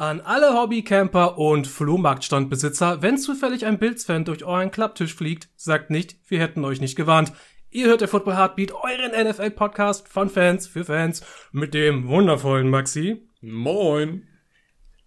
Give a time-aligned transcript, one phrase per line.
[0.00, 6.18] An alle Hobbycamper und Flohmarktstandbesitzer, wenn zufällig ein Bills-Fan durch euren Klapptisch fliegt, sagt nicht,
[6.28, 7.32] wir hätten euch nicht gewarnt.
[7.70, 13.26] Ihr hört der Football Heartbeat, euren NFL-Podcast von Fans für Fans mit dem wundervollen Maxi,
[13.40, 14.28] Moin.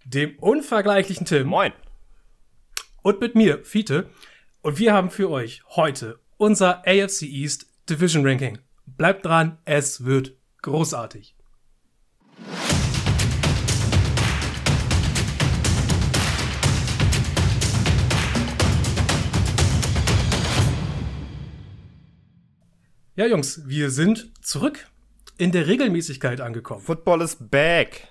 [0.03, 1.71] dem unvergleichlichen Tim Moin.
[3.01, 4.09] und mit mir, Fiete.
[4.61, 8.59] Und wir haben für euch heute unser AFC East Division Ranking.
[8.85, 11.33] Bleibt dran, es wird großartig.
[23.17, 24.87] Ja, Jungs, wir sind zurück
[25.37, 26.79] in der Regelmäßigkeit angekommen.
[26.79, 28.07] Football is back.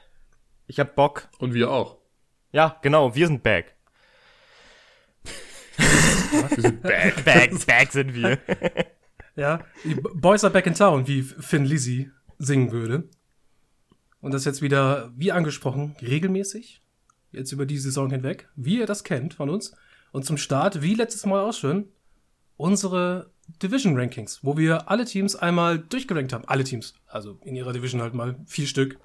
[0.67, 1.29] Ich hab Bock.
[1.39, 1.97] Und wir auch.
[2.53, 3.75] Ja, genau, wir sind back.
[5.79, 7.25] Wir sind back.
[7.25, 8.39] Back, back sind wir.
[9.37, 13.09] Ja, die Boys are back in town, wie Finn Lizzy singen würde.
[14.21, 16.83] Und das jetzt wieder, wie angesprochen, regelmäßig.
[17.33, 19.75] Jetzt über die Saison hinweg, wie ihr das kennt von uns.
[20.13, 21.89] Und zum Start, wie letztes Mal auch schon,
[22.59, 23.31] unsere
[23.63, 26.45] Division Rankings, wo wir alle Teams einmal durchgerankt haben.
[26.47, 26.95] Alle Teams.
[27.07, 28.99] Also in ihrer Division halt mal vier Stück.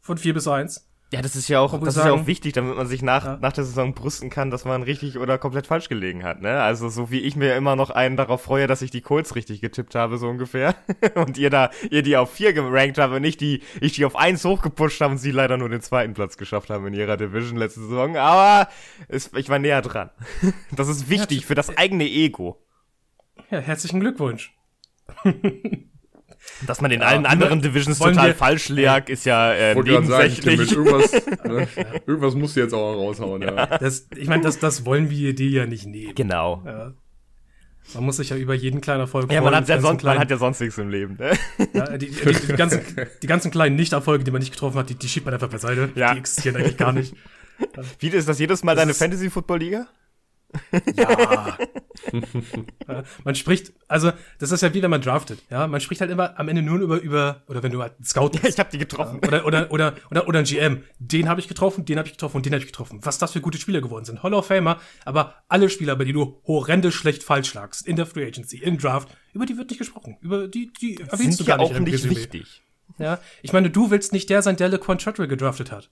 [0.00, 0.84] Von vier bis eins.
[1.10, 3.24] Ja, das ist ja auch, das ist ja sagen- auch wichtig, damit man sich nach,
[3.24, 3.38] Ja.
[3.40, 6.60] nach der Saison brüsten kann, dass man richtig oder komplett falsch gelegen hat, ne?
[6.60, 9.62] Also, so wie ich mir immer noch einen darauf freue, dass ich die Colts richtig
[9.62, 10.74] getippt habe, so ungefähr.
[11.14, 14.16] und ihr da, ihr die auf vier gerankt habt und nicht die, ich die auf
[14.16, 17.56] eins hochgepusht habe und sie leider nur den zweiten Platz geschafft haben in ihrer Division
[17.56, 18.18] letzte Saison.
[18.18, 18.68] Aber
[19.08, 20.10] es, ich war näher dran.
[20.76, 22.60] das ist wichtig für das eigene Ego.
[23.50, 24.54] Ja, herzlichen Glückwunsch.
[26.66, 30.06] Dass man in allen über- anderen Divisions total wir- falsch lag, ist ja äh, gerade
[30.06, 30.72] sagen, nebensächlich.
[30.72, 31.12] irgendwas,
[31.44, 31.68] ne?
[32.06, 33.66] irgendwas musst du jetzt auch raushauen, ja.
[33.78, 36.14] Das, ich meine, das, das wollen wir dir ja nicht nehmen.
[36.14, 36.62] Genau.
[36.64, 36.92] Ja.
[37.94, 39.98] Man muss sich ja über jeden kleinen Erfolg Ja, man freuen, hat ja, sonst, man
[39.98, 41.32] kleinen- hat ja sonst nichts im Leben, ne?
[41.72, 42.80] Ja, die, die, die, ganzen,
[43.22, 45.90] die ganzen kleinen Nichterfolge, die man nicht getroffen hat, die, die schiebt man einfach beiseite.
[45.94, 46.12] Ja.
[46.12, 47.14] Die existieren eigentlich gar nicht.
[47.98, 49.86] Wie ist das jedes Mal deine ist- Fantasy-Football-Liga?
[50.96, 51.58] Ja.
[52.88, 55.42] Ja, man spricht, also das ist ja wie wenn man draftet.
[55.50, 58.04] Ja, man spricht halt immer am Ende nur über über oder wenn du halt einen
[58.04, 58.44] Scout bist.
[58.44, 59.18] Ich habe die getroffen.
[59.26, 60.84] oder, oder, oder, oder, oder ein GM.
[60.98, 63.00] Den habe ich getroffen, den habe ich getroffen und den habe ich getroffen.
[63.02, 64.22] Was das für gute Spieler geworden sind.
[64.22, 68.06] Hall of Famer, aber alle Spieler, bei denen du horrende schlecht falsch lagst, in der
[68.06, 70.16] Free Agency, in Draft, über die wird nicht gesprochen.
[70.20, 71.72] Über die, die erwähnst du gar ja nicht.
[71.72, 72.62] auch im nicht wichtig.
[72.98, 75.90] Ja, ich meine, du willst nicht der sein, der LeQuan Treadwell gedraftet hat.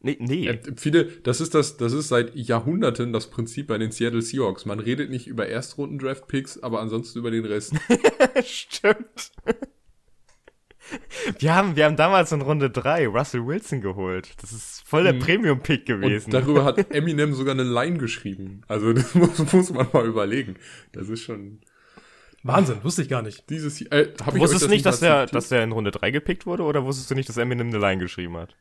[0.00, 0.46] Nee, nee.
[0.46, 4.64] Äh, Viele, das ist das, das ist seit Jahrhunderten das Prinzip bei den Seattle Seahawks.
[4.66, 7.74] Man redet nicht über Erstrunden-Draft-Picks, aber ansonsten über den Rest.
[8.44, 9.32] Stimmt.
[11.38, 14.34] Wir haben, wir haben damals in Runde 3 Russell Wilson geholt.
[14.40, 16.26] Das ist voll der Premium-Pick gewesen.
[16.26, 18.62] Und darüber hat Eminem sogar eine Line geschrieben.
[18.68, 20.56] Also das muss, muss man mal überlegen.
[20.92, 21.60] Das ist schon
[22.42, 23.50] Wahnsinn, wusste ich gar nicht.
[23.50, 25.90] dieses äh, hab du ich wusstest euch das nicht, dass der, dass der in Runde
[25.90, 28.56] 3 gepickt wurde oder wusstest du nicht, dass Eminem eine Line geschrieben hat?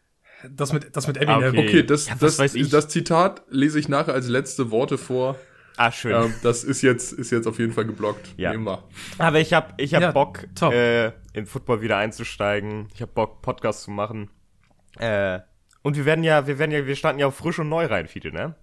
[0.51, 1.49] Das mit, das mit Eminem.
[1.49, 1.67] okay.
[1.67, 2.69] Okay, das, Ja, das, weiß ich.
[2.69, 5.37] das Zitat lese ich nachher als letzte Worte vor.
[5.77, 6.13] Ah, schön.
[6.13, 8.33] Ähm, das ist jetzt, ist jetzt auf jeden Fall geblockt.
[8.37, 8.51] Ja.
[8.51, 8.83] Nehmen wir.
[9.17, 10.73] Aber ich hab, ich hab Ja, Bock, top.
[10.73, 12.87] äh, in Football wieder einzusteigen.
[12.93, 14.29] Ich hab Bock, Podcast zu machen.
[14.99, 15.39] Äh,
[15.81, 18.07] und wir werden ja, wir werden ja, wir starten ja auf frisch und neu rein,
[18.07, 18.55] Fiete, ne?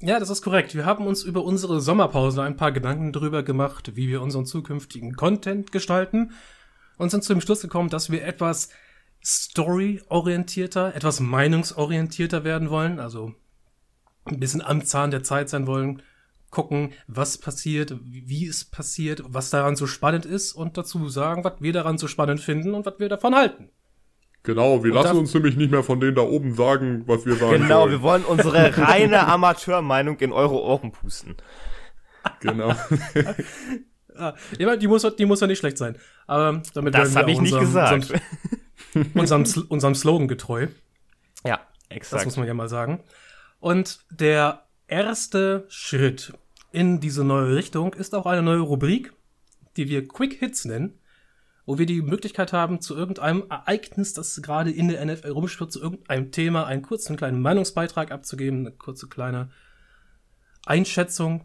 [0.00, 0.74] Ja, das ist korrekt.
[0.74, 5.14] Wir haben uns über unsere Sommerpause ein paar Gedanken darüber gemacht, wie wir unseren zukünftigen
[5.14, 6.32] Content gestalten
[6.96, 8.70] und sind zu dem Schluss gekommen, dass wir etwas
[9.24, 13.34] story-orientierter, etwas meinungsorientierter werden wollen, also
[14.24, 16.02] ein bisschen am Zahn der Zeit sein wollen,
[16.50, 21.54] gucken, was passiert, wie es passiert, was daran so spannend ist und dazu sagen, was
[21.60, 23.70] wir daran so spannend finden und was wir davon halten.
[24.44, 27.36] Genau, wir Und lassen uns nämlich nicht mehr von denen da oben sagen, was wir
[27.36, 27.90] sagen Genau, sollen.
[27.92, 31.36] wir wollen unsere reine Amateurmeinung in eure Ohren pusten.
[32.40, 32.74] Genau.
[34.14, 35.96] Ah, meine, die muss, die muss ja nicht schlecht sein.
[36.26, 38.12] Aber damit Das habe ich auch nicht gesagt.
[38.94, 40.68] Unserem, unserem, Sl- unserem Slogan getreu.
[41.44, 42.24] ja, Das exakt.
[42.24, 43.02] muss man ja mal sagen.
[43.60, 46.32] Und der erste Schritt
[46.72, 49.12] in diese neue Richtung ist auch eine neue Rubrik,
[49.76, 50.98] die wir Quick Hits nennen,
[51.64, 55.80] wo wir die Möglichkeit haben, zu irgendeinem Ereignis, das gerade in der NFL rumschwirrt, zu
[55.80, 59.50] irgendeinem Thema einen kurzen kleinen Meinungsbeitrag abzugeben, eine kurze kleine
[60.66, 61.44] Einschätzung.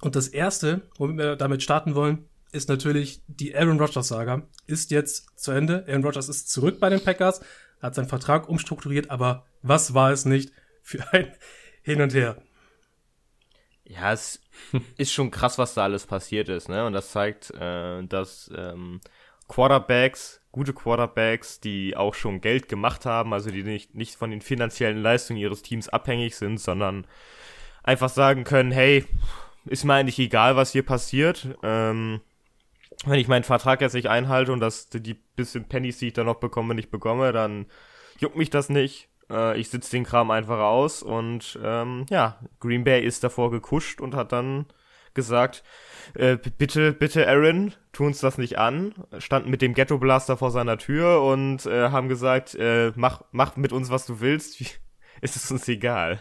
[0.00, 4.42] Und das erste, womit wir damit starten wollen, ist natürlich die Aaron Rodgers Saga.
[4.66, 5.84] Ist jetzt zu Ende.
[5.88, 7.40] Aaron Rodgers ist zurück bei den Packers,
[7.80, 10.52] hat seinen Vertrag umstrukturiert, aber was war es nicht
[10.82, 11.32] für ein
[11.82, 12.42] Hin und Her?
[13.84, 14.40] Ja, es
[14.96, 16.86] ist schon krass, was da alles passiert ist, ne?
[16.86, 19.00] Und das zeigt, äh, dass ähm,
[19.48, 24.42] Quarterbacks, gute Quarterbacks, die auch schon Geld gemacht haben, also die nicht, nicht von den
[24.42, 27.06] finanziellen Leistungen ihres Teams abhängig sind, sondern
[27.82, 29.04] einfach sagen können, hey,
[29.64, 31.48] ist mir eigentlich egal, was hier passiert.
[31.62, 32.20] Ähm,
[33.04, 36.24] wenn ich meinen Vertrag jetzt nicht einhalte und das, die bisschen Pennies, die ich da
[36.24, 37.66] noch bekomme, nicht bekomme, dann
[38.18, 39.08] juckt mich das nicht.
[39.30, 44.00] äh, ich sitze den Kram einfach aus und ähm, ja, Green Bay ist davor gekuscht
[44.00, 44.66] und hat dann
[45.14, 45.64] gesagt,
[46.14, 50.50] äh, bitte, bitte Aaron, tu uns das nicht an, standen mit dem Ghetto Blaster vor
[50.50, 54.60] seiner Tür und äh, haben gesagt, äh, mach, mach mit uns, was du willst,
[55.20, 56.20] ist es uns egal.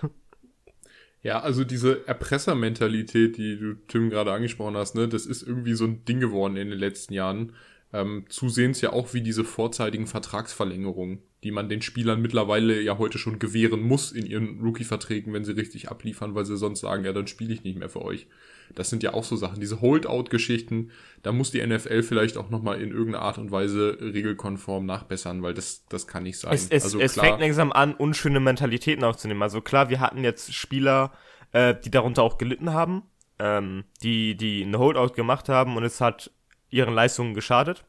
[1.21, 5.86] Ja, also diese Erpressermentalität, die du Tim gerade angesprochen hast, ne, das ist irgendwie so
[5.86, 7.54] ein Ding geworden in den letzten Jahren.
[7.92, 13.18] Ähm, zusehends ja auch wie diese vorzeitigen Vertragsverlängerungen, die man den Spielern mittlerweile ja heute
[13.18, 17.12] schon gewähren muss in ihren Rookie-Verträgen, wenn sie richtig abliefern, weil sie sonst sagen, ja,
[17.13, 18.27] dann spiele ich nicht mehr für euch.
[18.75, 20.92] Das sind ja auch so Sachen, diese Holdout-Geschichten,
[21.24, 25.54] da muss die NFL vielleicht auch nochmal in irgendeiner Art und Weise regelkonform nachbessern, weil
[25.54, 26.54] das, das kann nicht sein.
[26.54, 29.42] Es, es, also es klar, fängt langsam an, unschöne Mentalitäten aufzunehmen.
[29.42, 31.12] Also klar, wir hatten jetzt Spieler,
[31.51, 33.04] äh, die darunter auch gelitten haben,
[33.39, 36.31] ähm, die, die eine Holdout gemacht haben und es hat
[36.69, 37.83] ihren Leistungen geschadet.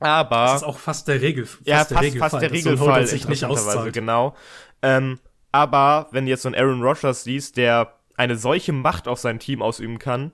[0.00, 1.46] Aber Das ist auch fast der Regel.
[1.46, 3.92] Fast ja, der fast, Regelfall, fast der so Regelfall, Holdout sich nicht auszahlt.
[3.92, 4.34] genau.
[4.82, 5.20] Ähm,
[5.52, 9.38] aber wenn du jetzt so einen Aaron Rodgers siehst, der eine solche Macht auf sein
[9.38, 10.32] Team ausüben kann,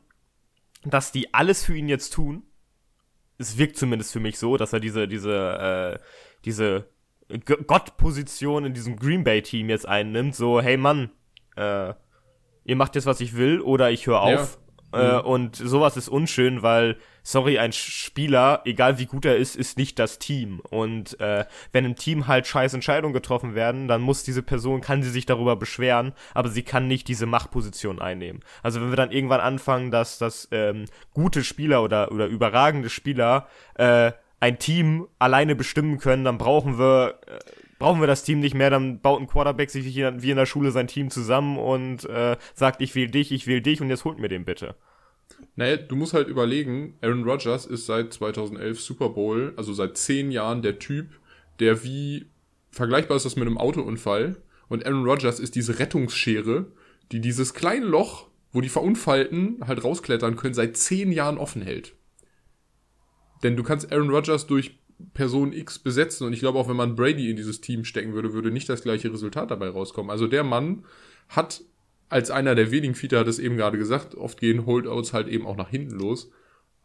[0.84, 2.42] dass die alles für ihn jetzt tun,
[3.38, 6.04] es wirkt zumindest für mich so, dass er diese, diese, äh,
[6.44, 6.88] diese
[7.28, 11.10] G- Gottposition in diesem Green Bay-Team jetzt einnimmt, so, hey Mann,
[11.56, 11.94] äh,
[12.64, 14.20] ihr macht jetzt, was ich will, oder ich höre
[14.56, 14.58] Ja.
[14.92, 19.76] Äh, und sowas ist unschön, weil, sorry, ein Spieler, egal wie gut er ist, ist
[19.76, 20.60] nicht das Team.
[20.70, 25.02] Und äh, wenn im Team halt scheiß Entscheidungen getroffen werden, dann muss diese Person, kann
[25.02, 28.40] sie sich darüber beschweren, aber sie kann nicht diese Machtposition einnehmen.
[28.62, 33.46] Also wenn wir dann irgendwann anfangen, dass, dass ähm, gute Spieler oder, oder überragende Spieler
[33.74, 37.38] äh, ein Team alleine bestimmen können, dann brauchen wir äh,
[37.78, 40.70] brauchen wir das Team nicht mehr, dann baut ein Quarterback sich wie in, der Schule
[40.70, 44.18] sein Team zusammen und äh, sagt, ich will dich, ich will dich und jetzt holt
[44.18, 44.74] mir den bitte.
[45.56, 50.30] Naja, du musst halt überlegen, Aaron Rodgers ist seit 2011 Super Bowl, also seit zehn
[50.30, 51.08] Jahren der Typ,
[51.60, 52.26] der wie,
[52.70, 54.36] vergleichbar ist das mit einem Autounfall,
[54.68, 56.66] und Aaron Rodgers ist diese Rettungsschere,
[57.12, 61.94] die dieses kleine Loch, wo die Verunfallten halt rausklettern können, seit zehn Jahren offen hält.
[63.42, 64.78] Denn du kannst Aaron Rodgers durch
[65.14, 68.32] Person X besetzen und ich glaube auch, wenn man Brady in dieses Team stecken würde,
[68.32, 70.10] würde nicht das gleiche Resultat dabei rauskommen.
[70.10, 70.84] Also der Mann
[71.28, 71.62] hat
[72.08, 75.46] als einer der wenigen, Fiete hat es eben gerade gesagt, oft gehen Holdouts halt eben
[75.46, 76.30] auch nach hinten los.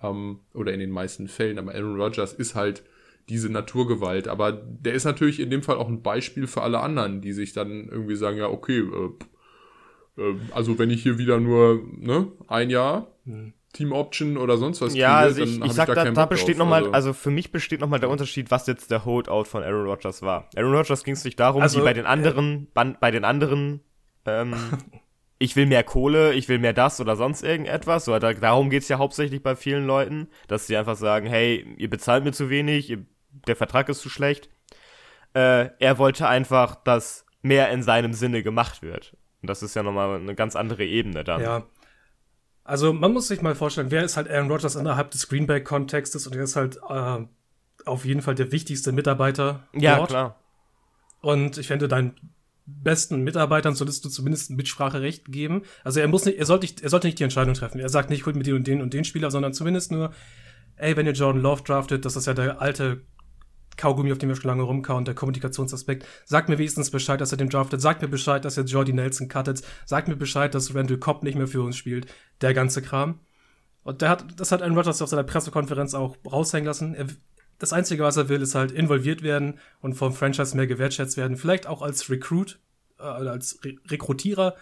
[0.02, 1.58] Ähm, oder in den meisten Fällen.
[1.58, 2.84] Aber Aaron Rodgers ist halt
[3.30, 4.28] diese Naturgewalt.
[4.28, 7.54] Aber der ist natürlich in dem Fall auch ein Beispiel für alle anderen, die sich
[7.54, 12.70] dann irgendwie sagen, ja, okay, äh, äh, also wenn ich hier wieder nur ne, ein
[12.70, 13.08] Jahr
[13.74, 16.58] Team Option oder sonst was Ja, also ich, hab ich sag, da, da Bock besteht
[16.60, 20.22] nochmal, also für mich besteht nochmal der Unterschied, was jetzt der Holdout von Aaron Rodgers
[20.22, 20.48] war.
[20.56, 23.82] Aaron Rodgers ging es nicht darum, Also, wie bei den anderen, ban- bei den anderen,
[24.26, 24.54] ähm,
[25.40, 28.06] ich will mehr Kohle, ich will mehr das oder sonst irgendetwas.
[28.06, 31.90] So, da, darum geht's ja hauptsächlich bei vielen Leuten, dass sie einfach sagen, hey, ihr
[31.90, 33.06] bezahlt mir zu wenig, ihr,
[33.48, 34.50] der Vertrag ist zu schlecht.
[35.34, 39.18] Äh, er wollte einfach, dass mehr in seinem Sinne gemacht wird.
[39.42, 41.42] Und das ist ja nochmal eine ganz andere Ebene dann.
[41.42, 41.64] Ja.
[42.64, 46.28] Also man muss sich mal vorstellen, wer ist halt Aaron Rodgers innerhalb des Green Bay-Kontextes
[46.28, 47.26] und er ist halt äh,
[47.86, 50.10] auf jeden Fall der wichtigste Mitarbeiter ja dort.
[50.10, 50.40] klar.
[51.22, 52.16] Und ich fände, deinen
[52.66, 55.64] besten Mitarbeitern solltest du zumindest ein Mitspracherecht geben.
[55.84, 57.80] Also er muss nicht, er sollte nicht, er sollte nicht die Entscheidung treffen.
[57.80, 60.14] Er sagt nicht, holt mir den und den und den Spieler, sondern zumindest nur,
[60.78, 63.02] ey, wenn ihr Jordan Love draftet, das ist ja der alte
[63.78, 66.06] Kaugummi, auf dem wir schon lange rumkauen, der Kommunikationsaspekt.
[66.26, 67.82] Sagt mir wenigstens Bescheid, dass er den draftet.
[67.82, 69.62] Sagt mir Bescheid, dass er Jordy Nelson cuttet.
[69.86, 72.08] Sagt mir Bescheid, dass Randall Cobb nicht mehr für uns spielt.
[72.42, 73.20] Der ganze Kram.
[73.84, 76.96] Und der hat, das hat Aaron Rodgers auf seiner Pressekonferenz auch raushängen lassen.
[76.96, 77.08] Er,
[77.60, 81.38] das Einzige, was er will, ist halt involviert werden und vom Franchise mehr gewertschätzt werden.
[81.38, 82.60] Vielleicht auch als Recruit,
[83.00, 84.56] äh, als Re Rekrutierer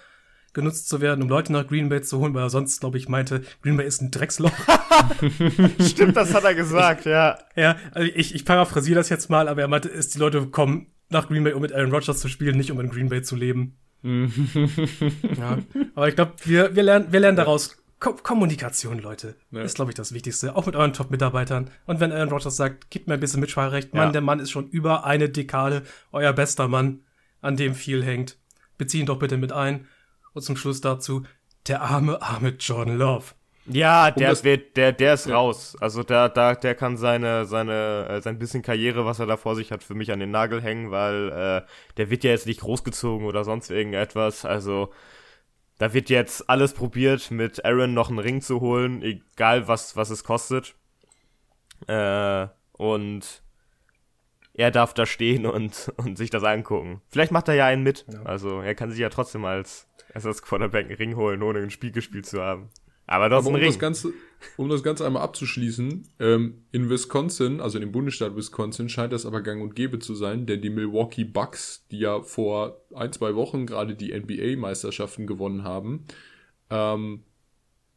[0.54, 3.08] genutzt zu werden, um Leute nach Green Bay zu holen, weil er sonst, glaube ich,
[3.10, 4.52] meinte, Green Bay ist ein Drecksloch.
[5.80, 7.38] Stimmt, das hat er gesagt, ja.
[7.56, 10.88] ja, also ich, ich paraphrasiere das jetzt mal, aber er meinte, ist, die Leute kommen
[11.10, 13.36] nach Green Bay, um mit Aaron Rodgers zu spielen, nicht um in Green Bay zu
[13.36, 13.78] leben.
[14.04, 15.58] ja,
[15.96, 19.36] aber ich glaube, wir, wir, lernen, wir lernen daraus Ko Kommunikation, Leute.
[19.52, 19.62] Ja.
[19.62, 20.56] Ist, glaube ich, das Wichtigste.
[20.56, 21.70] Auch mit euren Top-Mitarbeitern.
[21.86, 24.12] Und wenn Aaron Rodgers sagt, gebt mir ein bisschen Mitspracherecht, Mann, Ja.
[24.12, 27.02] der Mann ist schon über eine Dekade euer bester Mann,
[27.42, 28.38] an dem viel hängt.
[28.80, 29.88] Bezieh ihn doch bitte mit ein.
[30.34, 31.24] Und zum Schluss dazu,
[31.68, 33.26] der arme, arme Jordan Love.
[33.68, 35.36] Ja, der das- wird, der, der ist Ja.
[35.36, 35.78] raus.
[35.80, 39.56] Also da, da, der kann seine, seine, äh, sein bisschen Karriere, was er da vor
[39.56, 41.30] sich hat, für mich an den Nagel hängen, weil
[41.66, 44.46] äh, der wird ja jetzt nicht großgezogen oder sonst irgendetwas.
[44.46, 44.92] Also
[45.78, 50.10] da wird jetzt alles probiert, mit Aaron noch einen Ring zu holen, egal was, was
[50.10, 50.74] es kostet.
[51.88, 53.42] Äh, und
[54.62, 57.02] er darf da stehen und, und sich das angucken.
[57.10, 58.06] Vielleicht macht er ja einen mit.
[58.14, 58.22] Ja.
[58.24, 61.92] Also er kann sich ja trotzdem als Ersatz Quarterback einen Ring holen, ohne ein Spiel
[61.92, 62.70] gespielt zu haben.
[63.08, 63.80] Aber das Aber ist ein um das.
[63.80, 64.14] Ganze,
[64.58, 69.26] um das Ganze einmal abzuschließen, ähm, in Wisconsin, also in dem Bundesstaat Wisconsin, scheint das
[69.26, 73.34] aber gang und gäbe zu sein, denn die Milwaukee Bucks, die ja vor ein, zwei
[73.34, 76.06] Wochen gerade die NBA-Meisterschaften gewonnen haben,
[76.70, 77.24] ähm,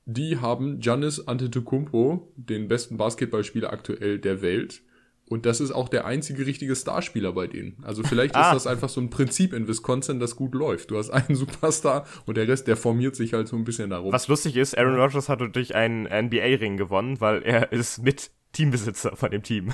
[0.06, 4.82] die haben Giannis Antetokounmpo, den besten Basketballspieler aktuell der Welt.
[5.26, 7.82] Und das ist auch der einzige richtige Starspieler bei denen.
[7.82, 8.48] Also vielleicht Ah.
[8.50, 10.90] ist das einfach so ein Prinzip in Wisconsin, das gut läuft.
[10.90, 14.12] Du hast einen Superstar und der Rest, der formiert sich halt so ein bisschen darum.
[14.12, 19.16] Was lustig ist, Aaron Rodgers hat durch einen NBA-Ring gewonnen, weil er ist mit Teambesitzer
[19.16, 19.72] von dem Team.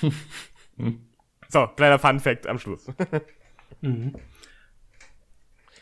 [1.48, 2.86] so, kleiner Fun-Fact am Schluss.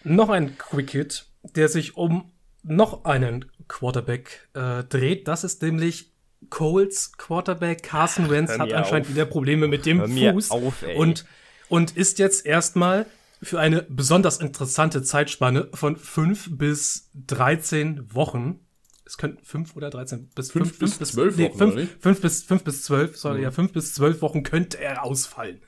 [0.04, 2.30] Noch ein Quick Hit, der sich um
[2.62, 5.28] noch einen Quarterback äh, dreht.
[5.28, 6.12] Das ist nämlich
[6.50, 9.12] Coles Quarterback Carson Wentz hat anscheinend auf.
[9.12, 11.24] wieder Probleme mit dem Hör Fuß auf, und
[11.68, 13.06] und ist jetzt erstmal
[13.42, 18.60] für eine besonders interessante Zeitspanne von 5 bis 13 Wochen.
[19.04, 22.64] Es könnten 5 oder 13 bis Fünf 5 bis zwölf Wochen, fünf, fünf bis 5
[22.64, 25.60] bis 12, sorry, ja, 5 bis 12 Wochen könnte er ausfallen.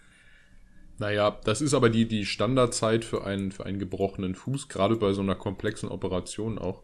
[0.99, 5.13] Naja, das ist aber die, die Standardzeit für einen, für einen gebrochenen Fuß, gerade bei
[5.13, 6.83] so einer komplexen Operation auch.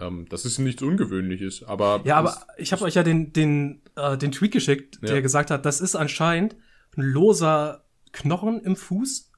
[0.00, 2.00] Ähm, das ist nichts Ungewöhnliches, aber.
[2.04, 5.08] Ja, aber ich habe euch ja den, den, äh, den Tweet geschickt, Ja.
[5.12, 6.56] der gesagt hat, das ist anscheinend
[6.96, 9.30] ein loser Knochen im Fuß,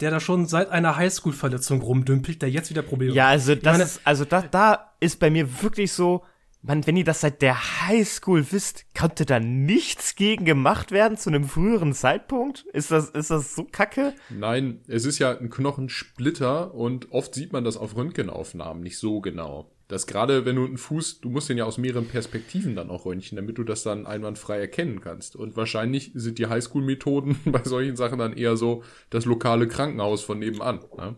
[0.00, 3.30] der da schon seit einer Highschool-Verletzung rumdümpelt, der jetzt wieder Probleme Ja, hat.
[3.32, 6.24] also das meine- ist, also da, da ist bei mir wirklich so,
[6.64, 11.28] man, wenn ihr das seit der Highschool wisst, konnte da nichts gegen gemacht werden zu
[11.30, 12.64] einem früheren Zeitpunkt?
[12.72, 14.14] Ist das, ist das so kacke?
[14.30, 19.20] Nein, es ist ja ein Knochensplitter und oft sieht man das auf Röntgenaufnahmen nicht so
[19.20, 19.72] genau.
[19.92, 23.04] Das gerade, wenn du einen Fuß, du musst den ja aus mehreren Perspektiven dann auch
[23.06, 25.36] röntgen, damit du das dann einwandfrei erkennen kannst.
[25.36, 30.38] Und wahrscheinlich sind die Highschool-Methoden bei solchen Sachen dann eher so das lokale Krankenhaus von
[30.38, 30.80] nebenan.
[30.96, 31.16] Ne?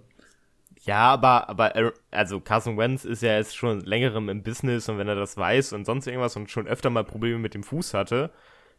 [0.84, 4.98] Ja, aber, aber, Aaron- also Carson Wentz ist ja jetzt schon längerem im Business und
[4.98, 7.94] wenn er das weiß und sonst irgendwas und schon öfter mal Probleme mit dem Fuß
[7.94, 8.30] hatte,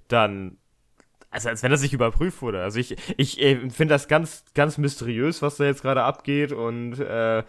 [0.10, 0.58] dann,
[1.32, 2.62] also als wenn das nicht überprüft wurde.
[2.64, 7.00] Also ich, ich äh, finde das ganz, ganz mysteriös, was da jetzt gerade abgeht und,
[7.00, 7.44] äh,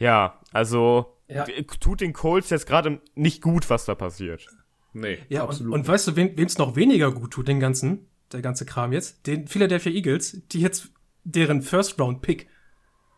[0.00, 1.46] ja, also, Ja.
[1.80, 4.46] tut den Colts jetzt gerade nicht gut, was da passiert.
[4.92, 5.74] Nee, Ja, und, absolut.
[5.74, 9.26] und weißt du, wem es noch weniger gut tut, den ganzen, der ganze Kram jetzt?
[9.26, 10.90] Den Philadelphia Eagles, die jetzt
[11.24, 12.48] deren First-Round-Pick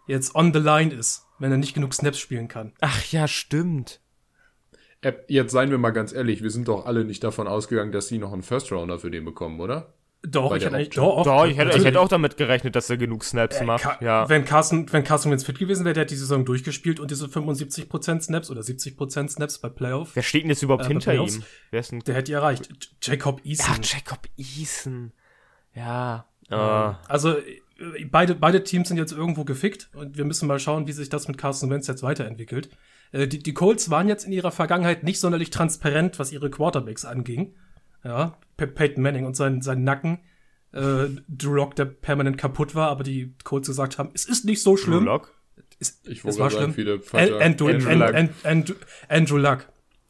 [0.06, 2.72] jetzt on the line ist, wenn er nicht genug Snaps spielen kann.
[2.80, 4.00] Ach ja, stimmt.
[5.00, 8.08] Äh, jetzt seien wir mal ganz ehrlich, wir sind doch alle nicht davon ausgegangen, dass
[8.08, 9.94] sie noch einen First-Rounder für den bekommen, oder?
[10.24, 11.84] Doch, ich hätte doch, Doch, ich hätte, ich natürlich.
[11.86, 13.82] hätte auch damit gerechnet, dass er genug Snaps macht.
[13.82, 14.28] Ka ja.
[14.28, 17.26] Wenn Carson, wenn Carson Wentz fit gewesen wäre, der hat die Saison durchgespielt und diese
[17.26, 21.36] 75% Snaps oder 70% Snaps bei Playoff, Wer steht denn jetzt überhaupt Äh, hinter Playoffs?
[21.38, 21.42] ihm?
[21.72, 22.68] Wer ist denn der hätte die erreicht.
[22.68, 23.66] J- Jacob Eason.
[23.68, 25.12] Ach, Jacob Eason.
[25.74, 26.26] Ja.
[26.50, 30.86] Äh, Also äh, beide, beide Teams sind jetzt irgendwo gefickt und wir müssen mal schauen,
[30.86, 32.70] wie sich das mit Carson Wentz jetzt weiterentwickelt.
[33.10, 37.04] Äh, die, die Colts waren jetzt in ihrer Vergangenheit nicht sonderlich transparent, was ihre Quarterbacks
[37.04, 37.54] anging.
[38.04, 40.18] Ja, Pe- Peyton Manning und sein, sein Nacken.
[40.72, 44.62] Äh, Drew Lock, der permanent kaputt war, aber die Colts gesagt haben, es ist nicht
[44.62, 45.04] so Drew schlimm.
[45.04, 45.34] Lock?
[45.78, 46.72] Es, Ich es war schlimm.
[46.74, 48.14] viele Andrew, Andrew Andrew, Luck.
[48.44, 48.74] Andrew,
[49.08, 49.68] Andrew, Luck.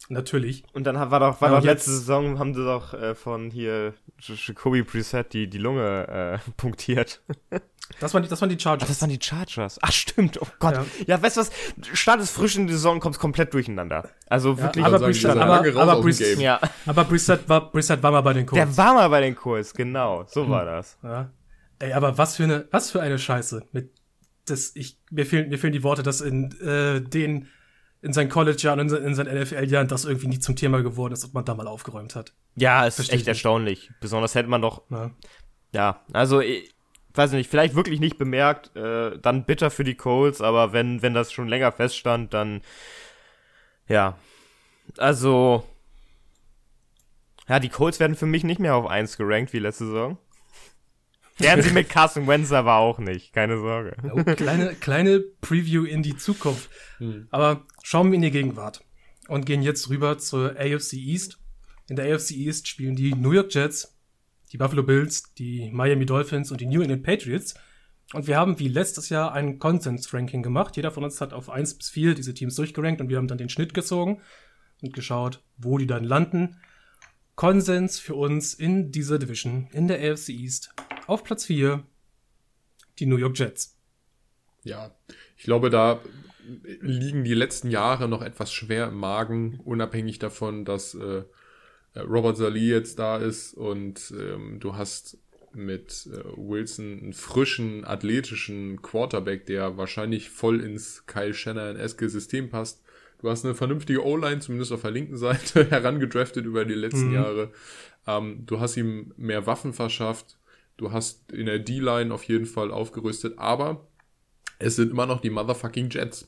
[0.09, 0.63] Natürlich.
[0.73, 3.49] Und dann war doch, war Ja, doch letzte jetzt- Saison, haben sie doch äh, von
[3.51, 6.07] hier Jacoby Preset die, die Lunge
[6.45, 7.21] äh, punktiert.
[7.99, 8.87] Das waren die, das waren die Ach, Chargers.
[8.87, 9.79] das waren die Chargers.
[9.81, 10.41] Ach, stimmt.
[10.41, 10.73] Oh Gott.
[10.75, 11.21] Ja, Ja.
[11.21, 11.51] weißt du was?
[11.93, 14.09] Startest frisch in die Saison, kommst komplett durcheinander.
[14.27, 14.83] Also wirklich.
[14.85, 16.39] aber sagen, Brissett- aber- aber Briss- Game.
[16.39, 16.59] ja.
[16.85, 18.57] aber Brissett war, Brissett war mal bei den Colts.
[18.75, 20.25] Der war mal bei den Kurs, genau.
[20.27, 20.97] So war das.
[21.03, 21.31] Ja.
[21.79, 23.65] Ey, aber was für eine, was für eine Scheiße.
[23.71, 23.91] Mit
[24.45, 27.47] das, ich, mir fehlen, mir fehlen die Worte, dass in äh, den,
[28.01, 31.23] in seinen College-Jahren, in, sein- in seinen NFL-Jahren das irgendwie nie zum Thema geworden ist
[31.23, 32.33] und man da mal aufgeräumt hat.
[32.55, 33.89] Ja, es ist echt erstaunlich.
[34.01, 35.11] Besonders hätte man doch, Ja.
[35.71, 36.72] ja, also, ich
[37.17, 41.13] weiß nicht, vielleicht wirklich nicht bemerkt, äh, dann bitter für die Colts, aber wenn, wenn
[41.13, 42.61] das schon länger feststand, dann,
[43.87, 44.17] ja.
[44.97, 45.63] Also,
[47.47, 50.17] ja, die Colts werden für mich nicht mehr auf 1 gerankt wie letzte Saison.
[51.37, 53.95] Werden sie mit Carson Wentz aber auch nicht, keine Sorge.
[54.11, 56.69] Oh, kleine, kleine Preview in die Zukunft.
[57.31, 58.83] Aber schauen wir in die Gegenwart
[59.27, 61.39] und gehen jetzt rüber zur AFC East.
[61.89, 63.92] In der AFC East spielen die New York Jets,
[64.53, 67.55] die Buffalo Bills, die Miami Dolphins und die New England Patriots.
[68.13, 70.75] Und wir haben wie letztes Jahr ein Consens-Ranking gemacht.
[70.75, 73.39] Jeder von uns hat auf 1 bis 4 diese Teams durchgerankt und wir haben dann
[73.39, 74.21] den Schnitt gezogen
[74.81, 76.59] und geschaut, wo die dann landen.
[77.35, 80.69] Konsens für uns in dieser Division, in der AFC East.
[81.07, 81.83] Auf Platz 4
[82.99, 83.79] die New York Jets.
[84.63, 84.95] Ja,
[85.35, 85.99] ich glaube, da
[86.81, 91.23] liegen die letzten Jahre noch etwas schwer im Magen, unabhängig davon, dass äh,
[92.01, 95.17] Robert Salih jetzt da ist und ähm, du hast
[95.53, 102.83] mit äh, Wilson einen frischen, athletischen Quarterback, der wahrscheinlich voll ins Kyle Shanahan-eske System passt.
[103.21, 107.13] Du hast eine vernünftige O-Line, zumindest auf der linken Seite, herangedraftet über die letzten mhm.
[107.13, 107.51] Jahre.
[108.07, 110.37] Ähm, du hast ihm mehr Waffen verschafft.
[110.77, 113.37] Du hast in der D-Line auf jeden Fall aufgerüstet.
[113.37, 113.87] Aber
[114.59, 116.27] es sind immer noch die motherfucking Jets.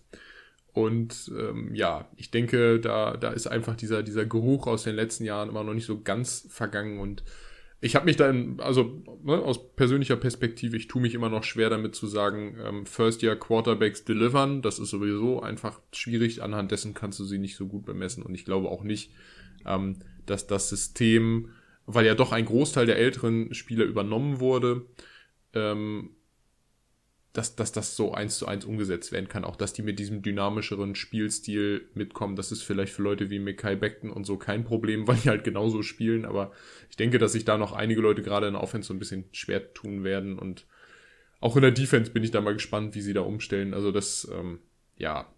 [0.75, 5.23] Und ähm, ja, ich denke, da, da ist einfach dieser, dieser Geruch aus den letzten
[5.23, 6.99] Jahren immer noch nicht so ganz vergangen.
[6.99, 7.23] Und
[7.79, 11.69] ich habe mich dann, also ne, aus persönlicher Perspektive, ich tue mich immer noch schwer
[11.69, 14.61] damit zu sagen, ähm, First-Year Quarterbacks delivern.
[14.61, 16.43] Das ist sowieso einfach schwierig.
[16.43, 18.21] Anhand dessen kannst du sie nicht so gut bemessen.
[18.21, 19.13] Und ich glaube auch nicht,
[19.65, 21.51] ähm, dass das System,
[21.85, 24.87] weil ja doch ein Großteil der älteren Spieler übernommen wurde,
[25.53, 26.09] ähm,
[27.37, 29.43] dass, dass das so eins zu eins umgesetzt werden kann.
[29.43, 32.35] Auch dass die mit diesem dynamischeren Spielstil mitkommen.
[32.35, 35.43] Das ist vielleicht für Leute wie Mikai Beckton und so kein Problem, weil die halt
[35.43, 36.25] genauso spielen.
[36.25, 36.51] Aber
[36.89, 39.25] ich denke, dass sich da noch einige Leute gerade in der Offense so ein bisschen
[39.31, 40.39] schwer tun werden.
[40.39, 40.65] Und
[41.41, 43.73] auch in der Defense bin ich da mal gespannt, wie sie da umstellen.
[43.73, 44.59] Also das, ähm,
[44.97, 45.33] ja.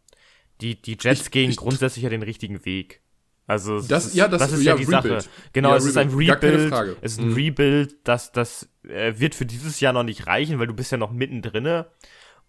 [0.61, 3.01] Die, die Jets ich, gehen ich, grundsätzlich ja den richtigen Weg.
[3.47, 5.21] Also das, ist, ja, das, das ist ja, ja die Rebuild.
[5.23, 5.33] Sache.
[5.53, 6.73] Genau, ja, es ist ein Rebuild.
[7.01, 7.33] Es ist ein Mhm.
[7.33, 10.97] Rebuild, das, das äh, wird für dieses Jahr noch nicht reichen, weil du bist ja
[10.97, 11.87] noch mittendrinne.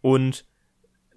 [0.01, 0.45] Und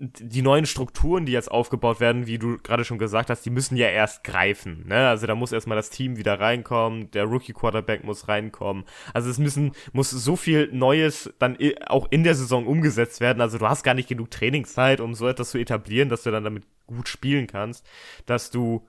[0.04, 3.76] die neuen Strukturen, die jetzt aufgebaut werden, wie du gerade schon gesagt hast, die müssen
[3.78, 4.88] ja erst greifen.
[4.88, 5.08] Ne?
[5.08, 8.86] Also da muss erstmal das Team wieder reinkommen, der Rookie-Quarterback muss reinkommen.
[9.14, 13.42] Also es müssen, muss so viel Neues dann auch in der Saison umgesetzt werden.
[13.42, 16.44] Also du hast gar nicht genug Trainingszeit, um so etwas zu etablieren, dass du dann
[16.46, 17.86] damit gut spielen kannst,
[18.26, 18.88] dass du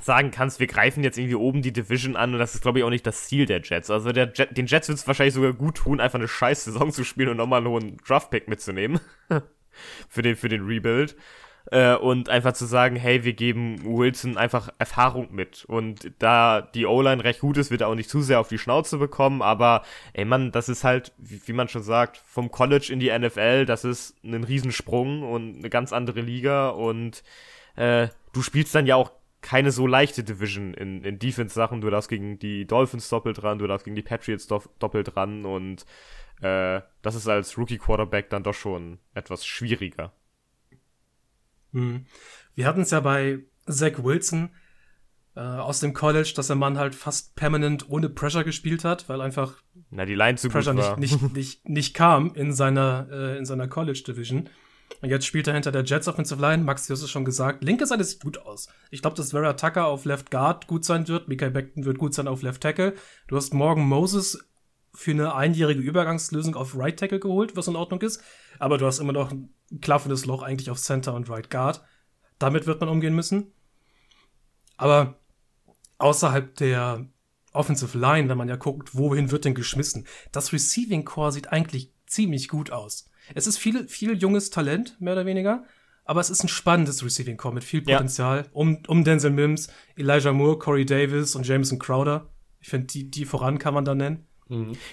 [0.00, 2.84] sagen kannst, wir greifen jetzt irgendwie oben die Division an und das ist, glaube ich,
[2.84, 3.90] auch nicht das Ziel der Jets.
[3.90, 6.92] Also der Jet, den Jets wird es wahrscheinlich sogar gut tun, einfach eine scheiß Saison
[6.92, 9.00] zu spielen und nochmal einen hohen Draft-Pick mitzunehmen.
[10.08, 11.16] für, den, für den Rebuild.
[11.70, 15.64] Äh, und einfach zu sagen, hey, wir geben Wilson einfach Erfahrung mit.
[15.66, 18.58] Und da die O-Line recht gut ist, wird er auch nicht zu sehr auf die
[18.58, 19.42] Schnauze bekommen.
[19.42, 19.82] Aber,
[20.14, 23.66] ey Mann, das ist halt, wie, wie man schon sagt, vom College in die NFL,
[23.66, 26.70] das ist ein Riesensprung und eine ganz andere Liga.
[26.70, 27.22] Und
[27.76, 31.80] äh, du spielst dann ja auch keine so leichte Division in, in Defense-Sachen.
[31.80, 35.44] Du darfst gegen die Dolphins doppelt ran, du darfst gegen die Patriots dopp- doppelt ran
[35.44, 35.86] und
[36.40, 40.12] äh, das ist als Rookie-Quarterback dann doch schon etwas schwieriger.
[41.72, 42.06] Mhm.
[42.54, 44.50] Wir hatten es ja bei Zach Wilson
[45.36, 49.20] äh, aus dem College, dass der Mann halt fast permanent ohne Pressure gespielt hat, weil
[49.20, 53.44] einfach Na, die Line zu Pressure nicht, nicht, nicht, nicht kam in seiner, äh, in
[53.44, 54.48] seiner College Division.
[55.00, 56.64] Und jetzt spielt er hinter der Jets Offensive Line.
[56.64, 57.62] Max, du hast es schon gesagt.
[57.62, 58.68] Linke Seite sieht gut aus.
[58.90, 61.28] Ich glaube, dass Vera Tucker auf Left Guard gut sein wird.
[61.28, 62.94] Mikael Beckton wird gut sein auf Left Tackle.
[63.28, 64.48] Du hast Morgan Moses
[64.94, 68.22] für eine einjährige Übergangslösung auf Right Tackle geholt, was in Ordnung ist.
[68.58, 71.84] Aber du hast immer noch ein klaffendes Loch eigentlich auf Center und Right Guard.
[72.38, 73.52] Damit wird man umgehen müssen.
[74.76, 75.20] Aber
[75.98, 77.06] außerhalb der
[77.52, 81.92] Offensive Line, wenn man ja guckt, wohin wird denn geschmissen, das Receiving Core sieht eigentlich
[82.06, 83.10] ziemlich gut aus.
[83.34, 85.64] Es ist viel, viel junges Talent, mehr oder weniger,
[86.04, 87.96] aber es ist ein spannendes Receiving Core mit viel Ja.
[87.96, 88.46] Potenzial.
[88.52, 92.30] Um, um Denzel Mims, Elijah Moore, Corey Davis und Jameson Crowder.
[92.60, 94.26] Ich finde, die, die voran kann man da nennen.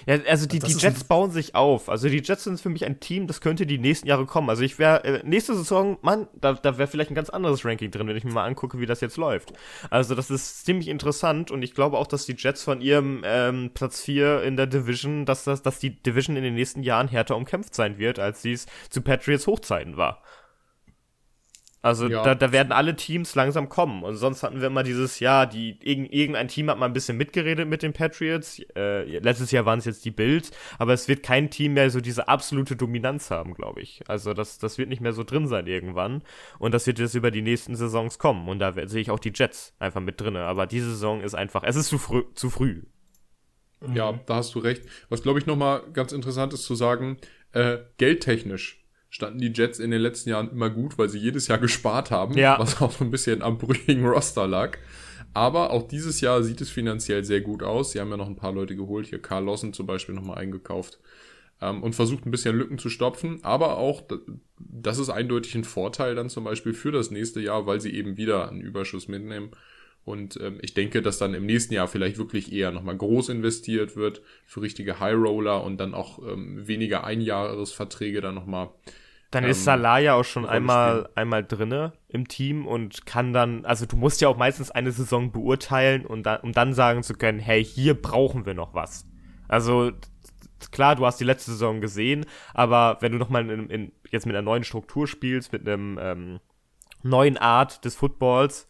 [0.06, 1.88] Ja, also die, die Jets bauen sich auf.
[1.88, 4.50] Also die Jets sind für mich ein Team, das könnte die nächsten Jahre kommen.
[4.50, 7.90] Also ich wäre, äh, nächste Saison, Mann, da, da wäre vielleicht ein ganz anderes Ranking
[7.90, 9.54] drin, wenn ich mir mal angucke, wie das jetzt läuft.
[9.88, 13.70] Also das ist ziemlich interessant und ich glaube auch, dass die Jets von ihrem ähm,
[13.72, 17.36] Platz 4 in der Division, dass, das, dass die Division in den nächsten Jahren härter
[17.36, 20.22] umkämpft sein wird, als sie es zu Patriots Hochzeiten war.
[21.86, 22.24] Also Ja.
[22.24, 24.02] da, da werden alle Teams langsam kommen.
[24.02, 27.16] Und sonst hatten wir immer dieses Jahr, die irgend, irgendein Team hat mal ein bisschen
[27.16, 28.60] mitgeredet mit den Patriots.
[28.74, 32.00] Äh, letztes Jahr waren es jetzt die Bills, aber es wird kein Team mehr so
[32.00, 34.02] diese absolute Dominanz haben, glaube ich.
[34.08, 36.22] Also das, das wird nicht mehr so drin sein irgendwann.
[36.58, 38.48] Und das wird jetzt über die nächsten Saisons kommen.
[38.48, 40.42] Und da sehe ich auch die Jets einfach mit drinne.
[40.42, 42.24] Aber diese Saison ist einfach, es ist zu früh.
[42.34, 42.82] Zu früh.
[43.94, 44.82] Ja, da hast du recht.
[45.08, 47.18] Was glaube ich nochmal ganz interessant ist zu sagen,
[47.52, 51.58] äh, geldtechnisch standen die Jets in den letzten Jahren immer gut, weil sie jedes Jahr
[51.58, 52.58] gespart haben, Ja.
[52.58, 54.78] was auch so ein bisschen am brüchigen Roster lag.
[55.34, 57.92] Aber auch dieses Jahr sieht es finanziell sehr gut aus.
[57.92, 60.98] Sie haben ja noch ein paar Leute geholt, hier Carl Lawson zum Beispiel nochmal eingekauft
[61.60, 63.40] ähm, und versucht ein bisschen Lücken zu stopfen.
[63.42, 64.02] Aber auch,
[64.58, 68.16] das ist eindeutig ein Vorteil dann zum Beispiel für das nächste Jahr, weil sie eben
[68.16, 69.50] wieder einen Überschuss mitnehmen.
[70.06, 73.96] Und ähm, ich denke, dass dann im nächsten Jahr vielleicht wirklich eher nochmal groß investiert
[73.96, 78.68] wird für richtige High Roller und dann auch ähm, weniger Einjahresverträge dann nochmal.
[79.32, 83.64] Dann Ähm, ist Salah ja auch schon einmal, einmal drinne im Team und kann dann,
[83.64, 87.14] also du musst ja auch meistens eine Saison beurteilen und dann, um dann sagen zu
[87.14, 89.08] können, hey, hier brauchen wir noch was.
[89.48, 89.90] Also
[90.70, 94.36] klar, du hast die letzte Saison gesehen, aber wenn du nochmal in, in, jetzt mit
[94.36, 96.40] einer neuen Struktur spielst, mit einem ähm,
[97.02, 98.68] neuen Art des Footballs,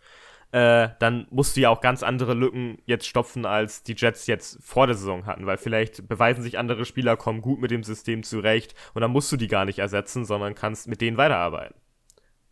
[0.56, 4.58] äh, dann musst du ja auch ganz andere Lücken jetzt stopfen, als die Jets jetzt
[4.64, 8.22] vor der Saison hatten, weil vielleicht beweisen sich andere Spieler, kommen gut mit dem System
[8.22, 11.74] zurecht und dann musst du die gar nicht ersetzen, sondern kannst mit denen weiterarbeiten.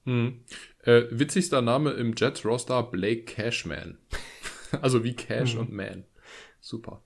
[0.04, 0.44] Mhm.
[0.82, 3.96] Äh, witzigster Name im Jets-Roster, Blake Cashman.
[4.82, 5.60] also wie Cash Mhm.
[5.60, 6.04] und Man.
[6.60, 7.00] Super.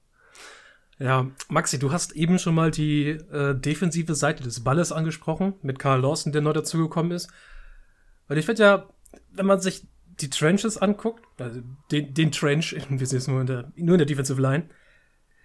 [0.99, 5.79] Ja, Maxi, du hast eben schon mal die äh, defensive Seite des Balles angesprochen, mit
[5.79, 7.31] Carl Lawson, der neu dazugekommen ist.
[8.27, 8.89] Weil ich finde ja,
[9.31, 9.87] wenn man sich
[10.21, 13.99] die Trenches anguckt, also den, den Trench, wir sind jetzt nur in der, nur in
[13.99, 14.69] der Defensive Line,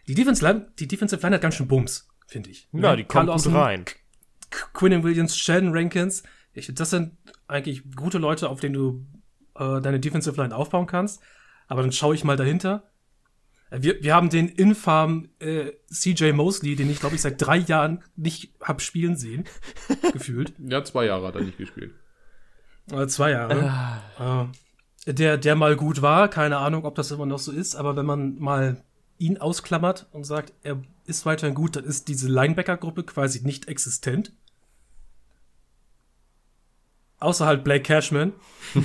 [0.07, 2.67] die Defensive Line, die Defensive Line hat ganz schön Bums, finde ich.
[2.73, 2.97] Ja, Ne?
[2.97, 3.85] die kommt gut rein.
[3.85, 9.05] Qu- Quinnen Williams, Sheldon Rankins, ich, das sind eigentlich gute Leute, auf denen du
[9.55, 11.21] äh, deine Defensive Line aufbauen kannst.
[11.67, 12.91] Aber dann schaue ich mal dahinter.
[13.71, 17.57] Äh, Wir, wir haben den infamen äh, CJ Mosley, den ich, glaube ich, seit drei
[17.57, 19.45] Jahren nicht hab spielen sehen,
[20.13, 20.53] gefühlt.
[20.59, 21.95] Ja, zwei Jahre hat er nicht gespielt.
[22.91, 24.51] Äh, zwei Jahre.
[25.05, 27.95] Äh, der, der mal gut war, keine Ahnung, ob das immer noch so ist, aber
[27.95, 28.83] wenn man mal
[29.17, 34.31] ihn ausklammert und sagt, er ist weiterhin gut, dann ist diese Linebacker-Gruppe quasi nicht existent.
[37.19, 38.33] Außer halt Blake Cashman.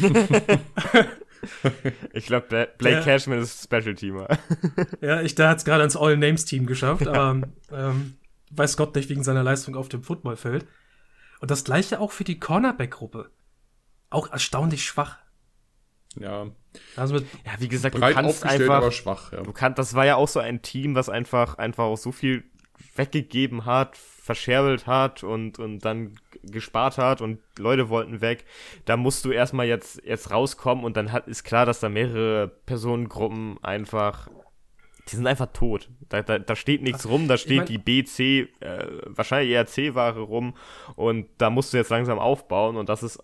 [2.12, 4.26] Ich glaube, Blake Der- Cashman ist Special Teamer.
[5.00, 8.14] Ja, ich, der hat es gerade ins All-Names-Team geschafft, aber ähm,
[8.50, 10.66] weiß Gott nicht wegen seiner Leistung auf dem Footballfeld.
[11.40, 13.30] Und das gleiche auch für die Cornerback-Gruppe.
[14.10, 15.18] Auch erstaunlich schwach.
[16.18, 16.46] Ja,
[16.96, 18.76] Also mit, Ja, wie gesagt, du kannst einfach.
[18.76, 19.32] aber schwach.
[19.32, 19.42] Ja.
[19.42, 22.44] Du kannst, das war ja auch so ein Team, was einfach, einfach auch so viel
[22.96, 28.44] weggegeben hat, verscherbelt hat und, und dann gespart hat und Leute wollten weg.
[28.84, 32.48] Da musst du erstmal jetzt, jetzt rauskommen und dann hat, ist klar, dass da mehrere
[32.66, 34.28] Personengruppen einfach,
[35.08, 35.90] die sind einfach tot.
[36.08, 39.66] Da, da, da steht nichts rum, da steht mein- die B, C, äh, wahrscheinlich eher
[39.66, 40.56] C-Ware rum
[40.96, 43.20] und da musst du jetzt langsam aufbauen und das ist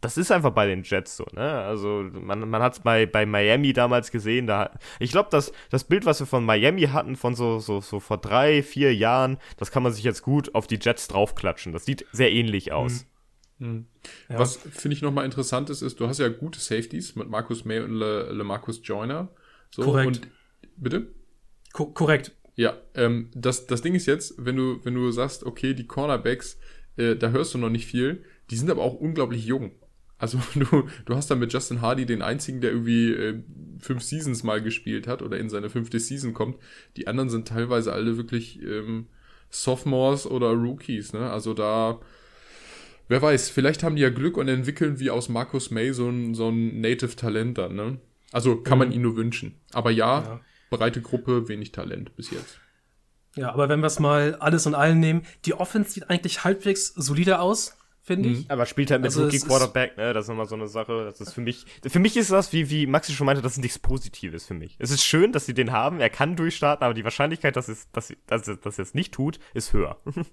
[0.00, 1.60] das ist einfach bei den Jets so, ne?
[1.60, 5.84] Also man, man hat es bei, bei Miami damals gesehen, da ich glaube, das, das
[5.84, 9.70] Bild, was wir von Miami hatten, von so, so, so vor drei, vier Jahren, das
[9.70, 11.72] kann man sich jetzt gut auf die Jets draufklatschen.
[11.72, 13.06] Das sieht sehr ähnlich aus.
[13.58, 13.68] ja.
[14.28, 17.80] Was finde ich nochmal interessant ist, ist, du hast ja gute Safeties mit Marcus May
[17.80, 19.28] und Le, Le Marcus Joyner.
[19.70, 20.06] So, Korrekt.
[20.06, 20.28] Und,
[20.76, 21.06] bitte?
[21.72, 22.32] ko korrekt.
[22.56, 26.58] Ja, ähm, das, das Ding ist jetzt, wenn du, wenn du sagst, okay, die Cornerbacks,
[26.96, 29.72] äh, da hörst du noch nicht viel, die sind aber auch unglaublich jung.
[30.18, 33.42] Also du, du hast da mit Justin Hardy den einzigen, der irgendwie äh,
[33.78, 36.56] fünf Seasons mal gespielt hat oder in seine fünfte Season kommt.
[36.96, 39.06] Die anderen sind teilweise alle wirklich ähm,
[39.48, 41.30] Sophomores oder Rookies, ne?
[41.30, 42.00] Also da,
[43.08, 46.34] wer weiß, vielleicht haben die ja Glück und entwickeln wie aus Marcus May so ein,
[46.34, 47.98] so ein Native-Talent dann, ne?
[48.32, 49.56] Also kann man ihnen nur wünschen.
[49.72, 50.40] Aber ja, Ja.
[50.70, 52.60] breite Gruppe, wenig Talent bis jetzt.
[53.36, 56.88] Ja, aber wenn wir es mal alles und allen nehmen, die Offense sieht eigentlich halbwegs
[56.94, 57.76] solide aus,
[58.14, 58.50] finde ich.
[58.50, 60.12] Aber spielt halt mit Also Rookie Quarterback, ne?
[60.12, 61.04] Das ist nochmal so eine Sache.
[61.04, 63.58] Das ist für mich, für mich ist das, wie, wie Maxi schon meinte, das ist
[63.62, 64.76] nichts Positives für mich.
[64.78, 67.90] Es ist schön, dass sie den haben, er kann durchstarten, aber die Wahrscheinlichkeit, dass es,
[67.92, 69.98] dass, dass, er- dass er es nicht tut, ist höher.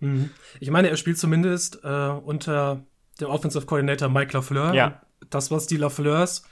[0.00, 0.30] Mhm.
[0.58, 2.84] Ich meine, er spielt zumindest äh, unter
[3.20, 4.74] dem Offensive Coordinator Mike LaFleur.
[4.74, 5.00] Ja.
[5.30, 6.42] Das, was die LaFleurs,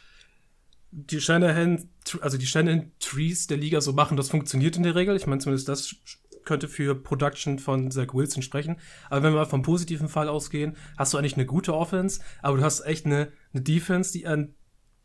[0.92, 1.88] die Shanahan,
[2.20, 5.16] also die Shanahan Trees der Liga so machen, das funktioniert in der Regel.
[5.16, 5.96] Ich meine, zumindest das
[6.44, 8.76] könnte für Production von Zach Wilson sprechen.
[9.11, 12.62] Aber wenn wir vom positiven Fall ausgehen, hast du eigentlich eine gute Offense, aber du
[12.64, 14.55] hast echt eine, eine Defense, die an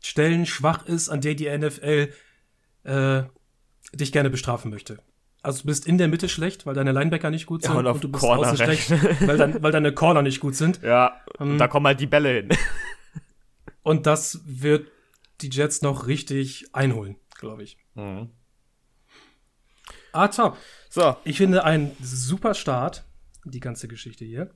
[0.02, 2.12] Stellen schwach ist, an der die NFL
[2.84, 3.22] äh,
[3.94, 4.98] dich gerne bestrafen möchte.
[5.42, 7.86] Also du bist in der Mitte schlecht, weil deine Linebacker nicht gut Ja, sind und
[7.86, 8.82] auf du bist Corner außen recht.
[8.86, 10.80] schlecht, weil, dein, weil deine Corner nicht gut sind.
[10.82, 11.58] Ja, und Ähm.
[11.58, 12.48] da kommen halt die Bälle hin.
[13.82, 14.88] Und das wird
[15.40, 17.78] die Jets noch richtig einholen, glaube ich.
[20.18, 20.56] Ah, top.
[20.90, 23.04] So, Ich finde ein super Start,
[23.44, 24.50] die ganze Geschichte hier.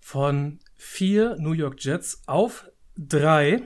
[0.00, 2.66] Von vier New York Jets auf
[2.98, 3.62] drei.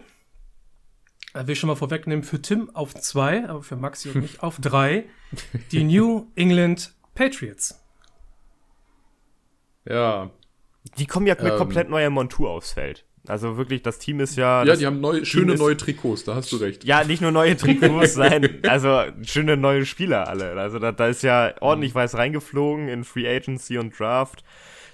[1.35, 4.41] Äh, Will ich schon mal vorwegnehmen, für Tim auf zwei, aber für Maxi und mich
[4.43, 5.07] auf drei.
[5.73, 7.83] Die New England Patriots.
[9.85, 10.31] Ja,
[10.97, 11.59] die kommen ja mit Ähm.
[11.59, 13.05] komplett neuer Montur aufs Feld.
[13.29, 14.65] Also wirklich, das Team ist ja.
[14.65, 16.85] ja, die haben neu, schöne ist- neue Trikots, da hast du recht.
[16.85, 20.53] Ja, nicht nur neue Trikots sein, also schöne neue Spieler alle.
[20.53, 24.43] Also da, da ist ja ordentlich weiß reingeflogen in Free Agency und Draft,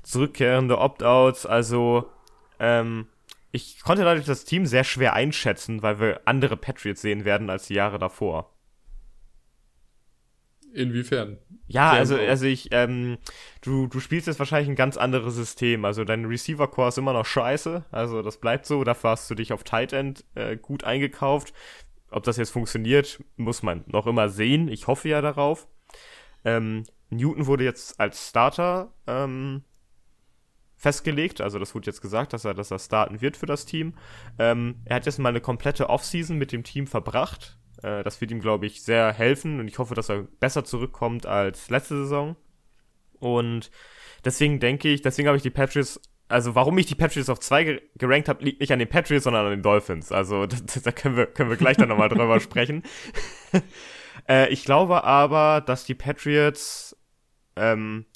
[0.02, 1.46] zurückkehrende Opt-outs.
[1.46, 2.10] Also
[2.58, 3.06] ähm,
[3.52, 7.68] ich konnte dadurch das Team sehr schwer einschätzen, weil wir andere Patriots sehen werden als
[7.68, 8.50] die Jahre davor.
[10.76, 11.38] Inwiefern?
[11.68, 13.18] Ja, Sehr also, also ich, ähm,
[13.62, 15.84] du, du spielst jetzt wahrscheinlich ein ganz anderes System.
[15.84, 17.84] Also dein Receiver-Core ist immer noch scheiße.
[17.90, 18.84] Also das bleibt so.
[18.84, 21.54] Dafür hast du dich auf Tight End äh, gut eingekauft.
[22.10, 24.68] Ob das jetzt funktioniert, muss man noch immer sehen.
[24.68, 25.66] Ich hoffe ja darauf.
[26.44, 29.64] Ähm, Newton wurde jetzt als Starter ähm,
[30.76, 31.40] festgelegt.
[31.40, 33.94] Also das wurde jetzt gesagt, dass er, dass er starten wird für das Team.
[34.38, 37.58] Ähm, er hat jetzt mal eine komplette Offseason mit dem Team verbracht.
[37.82, 41.26] Äh, das wird ihm, glaube ich, sehr helfen und ich hoffe, dass er besser zurückkommt
[41.26, 42.36] als letzte Saison.
[43.18, 43.70] Und
[44.24, 47.80] deswegen denke ich, deswegen habe ich die Patriots also warum ich die Patriots auf zwei
[47.96, 50.10] gerankt habe, liegt nicht an den Patriots, sondern an den Dolphins.
[50.10, 50.46] Also
[50.84, 52.82] da können wir, können wir gleich dann nochmal drüber sprechen.
[54.28, 56.96] äh, ich glaube aber, dass die Patriots
[57.54, 58.06] ähm,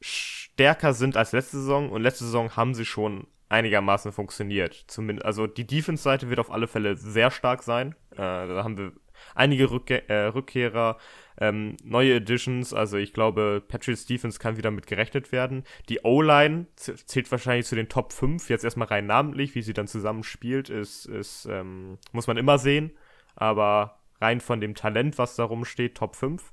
[0.00, 4.84] stärker sind als letzte Saison und letzte Saison haben sie schon einigermaßen funktioniert.
[4.88, 7.94] Zumindest, also die Defense-Seite wird auf alle Fälle sehr stark sein.
[8.12, 8.92] Äh, da haben wir
[9.34, 10.98] einige Rückke äh, Rückkehrer,
[11.40, 12.72] ähm, neue Additions.
[12.72, 15.64] Also ich glaube, Patriots Defense kann wieder mit gerechnet werden.
[15.88, 18.48] Die O-Line zählt wahrscheinlich zu den Top 5.
[18.50, 22.92] Jetzt erstmal rein namentlich, wie sie dann zusammenspielt, ist, ist ähm, muss man immer sehen.
[23.36, 26.52] Aber rein von dem Talent, was da rumsteht, Top 5.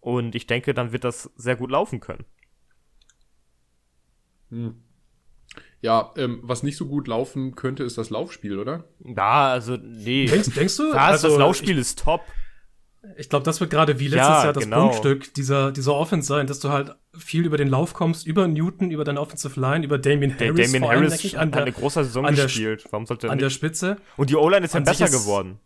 [0.00, 2.24] Und ich denke, dann wird das sehr gut laufen können.
[4.50, 4.82] Hm.
[5.80, 8.84] Ja, ähm, was nicht so gut laufen könnte, ist das Laufspiel, oder?
[9.04, 10.26] Ja, also, nee.
[10.26, 10.92] Denkst, denkst du?
[10.92, 12.22] Ja, also, das Laufspiel ich, ist top.
[13.16, 14.82] Ich glaube, das wird gerade wie letztes ja, Jahr das genau.
[14.82, 18.90] Punktstück dieser, dieser Offense sein, dass du halt viel über den Lauf kommst, über Newton,
[18.90, 20.56] über deine Offensive Line, über Damien Harris.
[20.56, 22.86] Der Damien Harris allem, ich, an der, eine große Saison an der, gespielt.
[22.90, 23.44] Warum sollte er An nicht?
[23.44, 23.98] der Spitze.
[24.16, 25.60] Und die O-Line ist ja besser ist, geworden.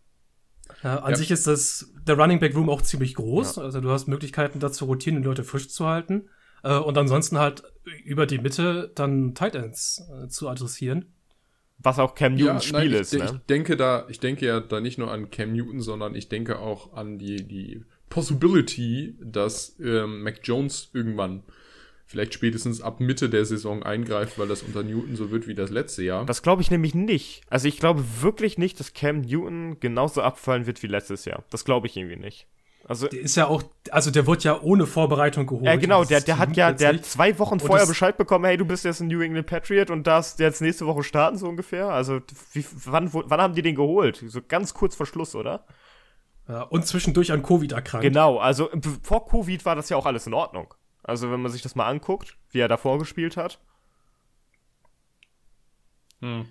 [0.83, 1.17] Ja, an ja.
[1.17, 3.57] sich ist das, der Running Back Room auch ziemlich groß.
[3.57, 3.63] Ja.
[3.63, 6.29] Also du hast Möglichkeiten dazu rotieren, die Leute frisch zu halten.
[6.63, 7.63] Äh, und ansonsten halt
[8.05, 11.07] über die Mitte dann Tight Ends äh, zu adressieren.
[11.79, 13.15] Was auch Cam Newtons ja, Spiel nein, ich, ist.
[13.15, 13.25] Ne?
[13.25, 16.61] Ich denke da, ich denke ja da nicht nur an Cam Newton, sondern ich denke
[16.61, 21.43] auch an die, die Possibility, dass ähm, Mac Jones irgendwann
[22.07, 25.71] vielleicht spätestens ab Mitte der Saison eingreift, weil das unter Newton so wird wie das
[25.71, 26.27] letzte Jahr.
[26.27, 27.41] Das glaube ich nämlich nicht.
[27.49, 31.43] Also ich glaube wirklich nicht, dass Cam Newton genauso abfallen wird wie letztes Jahr.
[31.51, 32.47] Das glaube ich irgendwie nicht.
[32.93, 35.65] Also, der ist ja auch, also der wird ja ohne Vorbereitung geholt.
[35.65, 38.67] Ja, genau, der, der hat ja, der hat zwei Wochen vorher Bescheid bekommen, hey, du
[38.67, 41.89] bist jetzt ein New England Patriot und darfst jetzt nächste Woche starten, so ungefähr.
[41.89, 42.21] Also,
[42.53, 44.23] wie, wann, wo, wann haben die den geholt?
[44.27, 45.65] So ganz kurz vor Schluss, oder?
[46.47, 48.03] Ja, und zwischendurch an Covid erkrankt.
[48.03, 48.69] Genau, also
[49.03, 50.75] vor Covid war das ja auch alles in Ordnung.
[51.03, 53.59] Also, wenn man sich das mal anguckt, wie er davor gespielt hat.
[56.21, 56.45] Hm.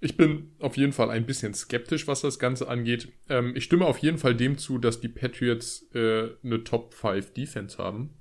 [0.00, 3.08] Ich bin auf jeden Fall ein bisschen skeptisch, was das Ganze angeht.
[3.28, 7.32] Ähm, ich stimme auf jeden Fall dem zu, dass die Patriots äh, eine Top 5
[7.32, 8.14] Defense haben.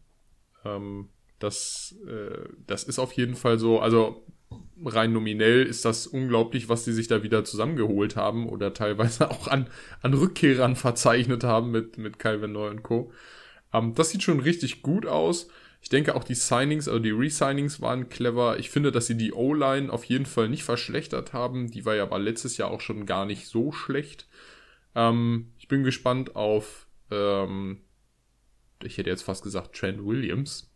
[0.65, 1.09] Ähm,
[1.39, 3.79] das, äh, das ist auf jeden Fall so.
[3.79, 4.25] Also
[4.83, 9.47] rein nominell ist das unglaublich, was sie sich da wieder zusammengeholt haben oder teilweise auch
[9.47, 9.67] an,
[10.01, 13.11] an Rückkehrern verzeichnet haben mit, mit Calvin Neu und Co.
[13.73, 15.47] Ähm, das sieht schon richtig gut aus.
[15.81, 18.59] Ich denke auch die Signings, also die Resignings waren clever.
[18.59, 21.71] Ich finde, dass sie die O-Line auf jeden Fall nicht verschlechtert haben.
[21.71, 24.27] Die war ja aber letztes Jahr auch schon gar nicht so schlecht.
[24.95, 27.81] Ähm, ich bin gespannt auf, ähm,
[28.83, 30.73] ich hätte jetzt fast gesagt Trent Williams,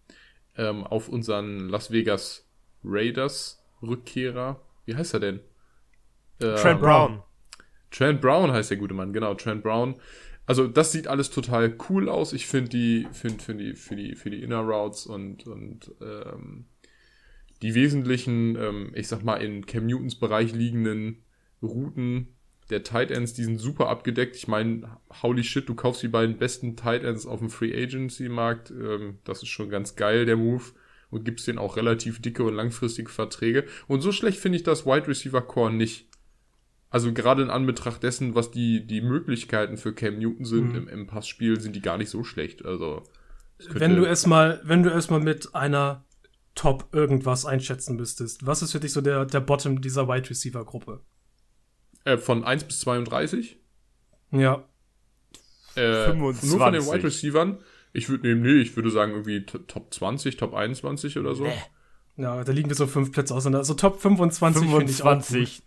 [0.56, 2.48] ähm, auf unseren Las Vegas
[2.84, 4.62] Raiders Rückkehrer.
[4.86, 5.40] Wie heißt er denn?
[6.40, 7.24] Trent Brown.
[7.92, 10.00] Trent Brown heißt der gute Mann, genau, Trent Brown.
[10.52, 12.34] Also das sieht alles total cool aus.
[12.34, 16.66] Ich finde die, finde find die, für die, für die Inner Routes und, und ähm,
[17.62, 21.24] die wesentlichen, ähm, ich sag mal, in Cam Newtons Bereich liegenden
[21.64, 22.36] Routen
[22.70, 24.36] der Tight Ends, die sind super abgedeckt.
[24.36, 28.28] Ich meine, holy shit, du kaufst die beiden besten Tight Ends auf dem Free Agency
[28.28, 28.72] Markt.
[28.72, 30.64] Ähm, das ist schon ganz geil, der Move.
[31.12, 33.64] Und gibst denen auch relativ dicke und langfristige Verträge.
[33.88, 36.10] Und so schlecht finde ich das Wide Receiver Core nicht.
[36.92, 40.76] Also gerade in Anbetracht dessen, was die, die Möglichkeiten für Cam Newton sind mhm.
[40.76, 42.66] im, im Passspiel, sind die gar nicht so schlecht.
[42.66, 43.04] Also
[43.70, 46.04] wenn du es mal, wenn du es mal mit einer
[46.54, 50.66] Top irgendwas einschätzen müsstest, was ist für dich so der, der Bottom dieser Wide Receiver
[50.66, 51.00] Gruppe?
[52.04, 53.58] Äh, von 1 bis 32?
[54.32, 54.66] Ja.
[55.76, 56.50] Äh, 25.
[56.50, 57.60] Nur von den Wide Receivern.
[57.94, 61.48] Ich würde nehmen, nee, ich würde sagen irgendwie Top 20, Top 21 oder so.
[62.18, 63.60] Ja, da liegen wir so fünf Plätze auseinander.
[63.60, 65.64] Also Top 25 25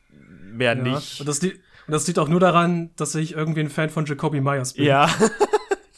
[0.54, 0.82] mehr ja.
[0.82, 1.20] nicht.
[1.20, 4.40] Und das, liegt, das liegt auch nur daran, dass ich irgendwie ein Fan von Jacoby
[4.40, 4.86] Myers bin.
[4.86, 5.08] Ja.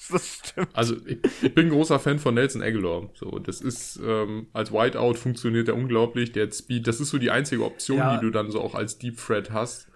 [0.10, 0.68] das stimmt.
[0.72, 3.08] Also ich, bin großer Fan von Nelson Aguilar.
[3.14, 6.32] So, das ist ähm, als Whiteout funktioniert er unglaublich.
[6.32, 6.86] Der hat Speed.
[6.86, 8.16] Das ist so die einzige Option, ja.
[8.16, 9.88] die du dann so auch als Deep Threat hast.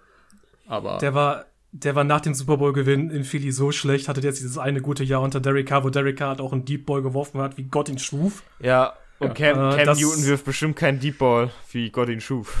[0.67, 4.07] Aber der war, der war nach dem Super Bowl Gewinn in Philly so schlecht.
[4.07, 6.85] Hatte jetzt dieses eine gute Jahr unter Derek Carr, wo Derek Carr auch einen Deep
[6.85, 8.43] Ball geworfen hat, wie Gott ihn schuf.
[8.59, 8.93] Ja.
[9.19, 9.53] Und ja.
[9.53, 12.57] Cam, äh, Cam Newton wirft bestimmt keinen Deep Ball, wie Gott ihn schuf.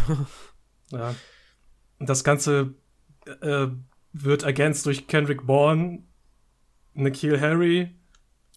[0.89, 1.15] ja.
[2.01, 2.73] Und das Ganze
[3.41, 3.67] äh,
[4.11, 5.99] wird ergänzt durch Kendrick Bourne,
[6.95, 7.91] Nikhil Harry,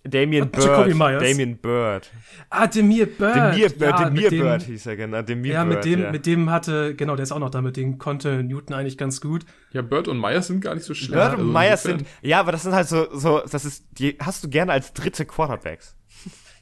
[0.02, 1.22] Damien Bird.
[1.22, 2.10] Damien Bird.
[2.48, 3.36] Ah, Demir Bird.
[3.36, 5.20] Demir Bird, ja, Demir dem, Bird hieß er, genau.
[5.20, 6.10] Demir ja, Bird, mit dem, ja.
[6.10, 9.20] mit dem hatte, genau, der ist auch noch da, mit dem konnte Newton eigentlich ganz
[9.20, 9.44] gut.
[9.72, 11.12] Ja, Bird und Myers sind gar nicht so schlecht.
[11.12, 14.16] Bird und also Myers sind, ja, aber das sind halt so, so, das ist, die
[14.20, 15.96] hast du gerne als dritte Quarterbacks.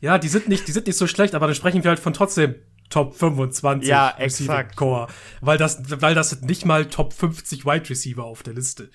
[0.00, 2.12] Ja, die sind nicht, die sind nicht so schlecht, aber dann sprechen wir halt von
[2.12, 2.56] trotzdem
[2.92, 4.76] Top 25 ja, exakt.
[4.76, 5.06] Core.
[5.40, 8.90] Weil das, weil das sind nicht mal Top 50 Wide Receiver auf der Liste.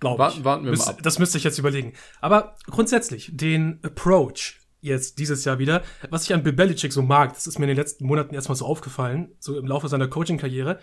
[0.00, 0.44] Glaube ich.
[0.44, 1.02] Warten wir Müs mal ab.
[1.02, 1.92] Das müsste ich jetzt überlegen.
[2.20, 5.82] Aber grundsätzlich, den Approach jetzt dieses Jahr wieder.
[6.10, 8.56] Was ich an Bill Belichick so mag, das ist mir in den letzten Monaten erstmal
[8.56, 10.80] so aufgefallen, so im Laufe seiner Coaching-Karriere.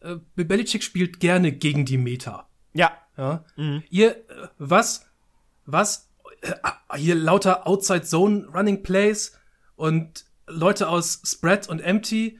[0.00, 2.50] Äh, Bill Belichick spielt gerne gegen die Meta.
[2.74, 2.92] Ja.
[3.16, 3.44] Ja.
[3.88, 5.06] Ihr, äh, was,
[5.64, 6.10] was,
[6.42, 6.52] äh,
[6.96, 9.38] hier lauter Outside Zone Running Plays
[9.76, 12.38] und Leute aus Spread und Empty,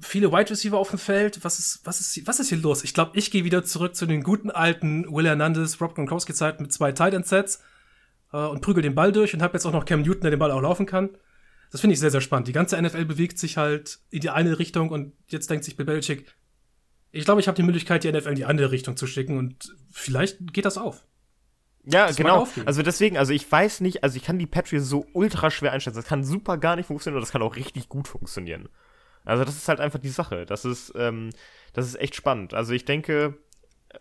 [0.00, 1.44] viele Wide Receiver auf dem Feld.
[1.44, 2.84] Was ist, was ist, was ist hier los?
[2.84, 6.62] Ich glaube, ich gehe wieder zurück zu den guten alten Will Hernandez, Rob Gronkowski Zeiten
[6.62, 7.62] mit zwei Tight End Sets
[8.32, 10.38] äh, und prügel den Ball durch und habe jetzt auch noch Cam Newton, der den
[10.38, 11.10] Ball auch laufen kann.
[11.70, 12.48] Das finde ich sehr, sehr spannend.
[12.48, 15.86] Die ganze NFL bewegt sich halt in die eine Richtung und jetzt denkt sich Bill
[15.86, 16.26] Belichick,
[17.12, 19.74] ich glaube, ich habe die Möglichkeit, die NFL in die andere Richtung zu schicken und
[19.90, 21.06] vielleicht geht das auf.
[21.86, 22.46] Ja, Das genau.
[22.64, 25.96] Also deswegen, also ich weiß nicht, also ich kann die Patriots so ultra schwer einschätzen.
[25.96, 28.68] Das kann super gar nicht funktionieren oder das kann auch richtig gut funktionieren.
[29.24, 30.46] Also das ist halt einfach die Sache.
[30.46, 31.30] Das ist, ähm,
[31.72, 32.54] das ist echt spannend.
[32.54, 33.38] Also ich denke,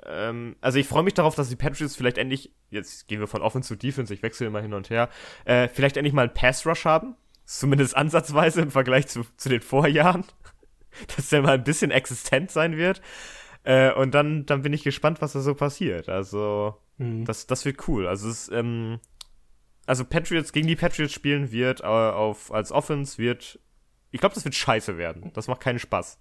[0.05, 3.41] ähm, also ich freue mich darauf, dass die Patriots vielleicht endlich, jetzt gehen wir von
[3.41, 5.09] Offense zu Defense, ich wechsle immer hin und her,
[5.45, 7.15] äh, vielleicht endlich mal einen Pass Rush haben.
[7.45, 10.25] Zumindest ansatzweise im Vergleich zu, zu den Vorjahren.
[11.15, 13.01] Dass der mal ein bisschen existent sein wird.
[13.63, 16.07] Äh, und dann, dann bin ich gespannt, was da so passiert.
[16.07, 18.07] Also, das, das wird cool.
[18.07, 18.99] Also, es, ähm,
[19.85, 23.59] also Patriots gegen die Patriots spielen wird äh, auf, als Offense wird,
[24.11, 25.31] ich glaube, das wird scheiße werden.
[25.33, 26.19] Das macht keinen Spaß.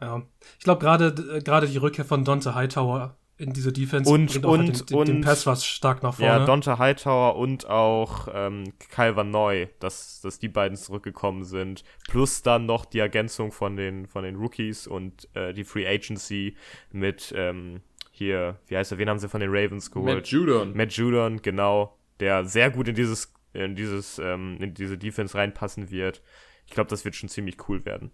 [0.00, 0.22] Ja.
[0.58, 4.44] Ich glaube, gerade äh, gerade die Rückkehr von Dante Hightower in diese Defense Und- bringt
[4.44, 6.40] halt und- den, den, den und- Pass Rush stark nach vorne.
[6.40, 11.84] Ja, Donta Hightower und auch ähm, Kyle Van Noy, dass, dass die beiden zurückgekommen sind.
[12.08, 16.56] Plus dann noch die Ergänzung von den, von den Rookies und äh, die Free Agency
[16.92, 17.82] mit ähm,
[18.16, 20.14] hier, wie heißt er, wen haben sie von den Ravens geholt?
[20.14, 20.74] Matt Judon.
[20.74, 25.90] Matt Judon, genau, der sehr gut in dieses, in dieses, ähm, in diese Defense reinpassen
[25.90, 26.22] wird.
[26.66, 28.10] Ich glaube, das wird schon ziemlich cool werden.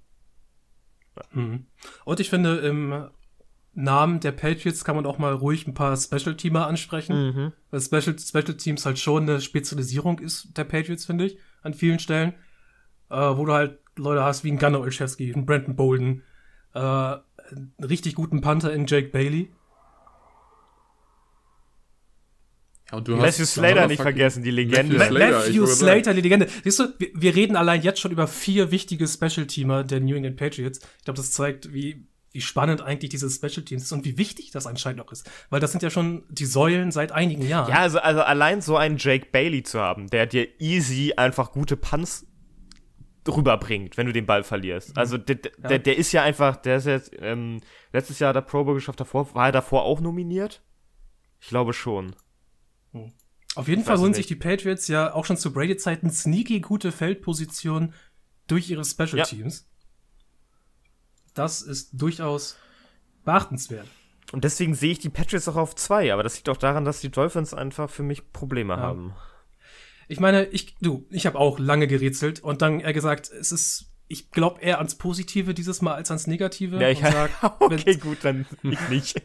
[1.32, 1.66] Mhm.
[2.04, 3.10] Und ich finde, im
[3.74, 7.52] Namen der Patriots kann man auch mal ruhig ein paar Special-Teamer ansprechen.
[7.70, 12.00] Weil Special, Special Teams halt schon eine Spezialisierung ist der Patriots, finde ich, an vielen
[12.00, 12.34] Stellen.
[13.08, 16.22] Äh, wo du halt Leute hast wie ein Gunnar Olszewski, einen Brandon Bolden,
[16.74, 19.52] äh, einen richtig guten Panther in Jake Bailey.
[22.72, 24.96] Ja, und du Matthew Slater nicht vergessen, die Legende.
[24.96, 26.48] Matthew Ma Slater, Matthew Slater, die Legende.
[26.62, 30.36] Siehst du, wir, wir reden allein jetzt schon über vier wichtige Special-Teamer der New England
[30.36, 30.80] Patriots.
[30.98, 34.50] Ich glaube, das zeigt, wie, wie spannend eigentlich dieses Special Teams ist und wie wichtig
[34.50, 35.28] das anscheinend auch ist.
[35.50, 37.70] Weil das sind ja schon die Säulen seit einigen Jahren.
[37.70, 41.76] Ja, also, also allein so einen Jake Bailey zu haben, der dir easy einfach gute
[41.76, 42.26] Punts
[43.28, 44.98] rüberbringt, wenn du den Ball verlierst.
[44.98, 47.60] Also der, der, der ist ja einfach, der ist jetzt ähm,
[47.92, 50.62] letztes Jahr der Pro Bowl geschafft, davor, war er davor auch nominiert?
[51.40, 52.14] Ich glaube schon.
[53.54, 56.90] Auf jeden Ich Fall holen sich die Patriots ja auch schon zu Brady-Zeiten sneaky gute
[56.90, 57.92] Feldposition
[58.46, 59.24] durch ihre Special Ja.
[59.24, 59.66] Teams.
[61.34, 62.56] Das ist durchaus
[63.24, 63.86] beachtenswert.
[64.32, 67.00] Und deswegen sehe ich die Patriots auch auf zwei, aber das liegt auch daran, dass
[67.00, 69.14] die Dolphins einfach für mich Probleme haben.
[70.08, 73.91] Ich meine, ich, du, ich habe auch lange gerätselt und dann eher gesagt, es ist,
[74.08, 76.80] ich glaube eher ans Positive dieses Mal als ans Negative.
[76.80, 79.22] Ja, ich und sag, okay, gut, dann ich nicht.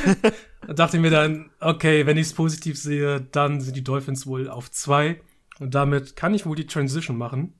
[0.66, 4.70] dachte mir dann, okay, wenn ich es positiv sehe, dann sind die Dolphins wohl auf
[4.70, 5.20] zwei.
[5.58, 7.54] Und damit kann ich wohl die Transition machen.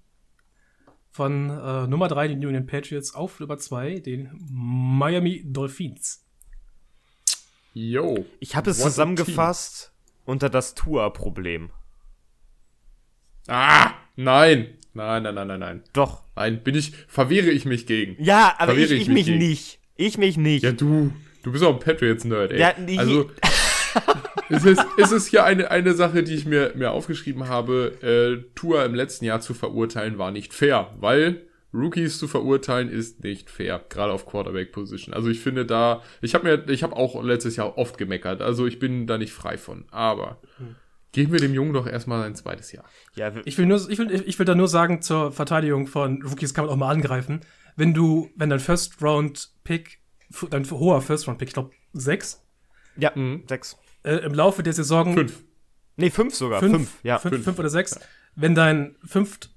[1.11, 6.27] Von äh, Nummer drei, den New England Patriots, auf Nummer zwei, den Miami Dolphins.
[7.73, 8.27] Yo.
[8.41, 9.93] Ich habe es zusammengefasst
[10.25, 11.71] unter das Tour-Problem.
[13.49, 14.79] Ah, nein.
[14.97, 15.83] Nein, nein, nein, nein, nein.
[15.93, 16.23] Doch.
[16.37, 18.17] Nein, bin ich, verwehre ich mich gegen.
[18.19, 19.79] Ja, aber ich, Verwehre ich, ich mich mich nicht.
[19.97, 20.63] Ich mich nicht.
[20.63, 22.61] Ja, du, du bist auch ein Patriots-Nerd, ey.
[22.61, 22.99] Ja, nee.
[22.99, 23.31] Also,
[24.49, 27.93] es ist, es ist hier eine, eine Sache, die ich mir, mir aufgeschrieben habe.
[28.03, 31.43] Äh, Tour im letzten Jahr zu verurteilen war nicht fair, weil
[31.75, 35.15] Rookies zu verurteilen ist nicht fair, gerade auf Quarterback-Position.
[35.15, 38.67] Also ich finde da, ich habe mir, ich habe auch letztes Jahr oft gemeckert, also
[38.67, 39.85] ich bin da nicht frei von.
[39.91, 40.41] Aber
[41.17, 42.85] geben wir dem Jungen doch erstmal ein zweites Jahr.
[43.15, 46.53] Ja, Ich will, nur, ich, will, ich will da nur sagen, zur Verteidigung von Rookies
[46.53, 47.41] kann man auch mal angreifen.
[47.75, 49.99] Wenn du, wenn dein First-Round-Pick,
[50.51, 52.45] dein hoher First-Round-Pick, ich glaube sechs,
[52.99, 53.13] ja
[53.49, 53.79] sechs.
[54.05, 55.43] äh, im Laufe der Saison Fünf.
[55.97, 56.61] Nee, fünf sogar.
[56.61, 57.19] fünf, Fünf, ja.
[57.19, 57.45] fünf, fünf.
[57.45, 57.99] fünf oder sechs,
[58.35, 59.55] wenn dein fünft,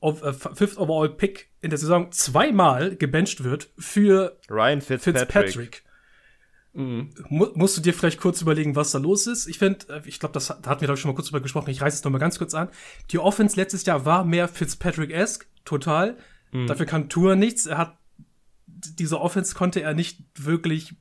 [0.00, 5.26] of, äh, fifth overall Pick in der Saison zweimal gebencht wird für Ryan Fitzpatrick.
[5.30, 5.84] Fitzpatrick,
[6.74, 9.46] mu musst du dir vielleicht kurz überlegen, was da los ist.
[9.46, 11.40] Ich finde, äh, ich glaube, das da hatten wir glaube ich schon mal kurz drüber
[11.40, 11.70] gesprochen.
[11.70, 12.68] Ich reiße es noch mal ganz kurz an.
[13.10, 16.16] Die Offense letztes Jahr war mehr Fitzpatrick-esque, total.
[16.66, 17.64] Dafür kann Tour nichts.
[17.64, 17.96] Er hat
[18.66, 20.96] diese Offense konnte er nicht wirklich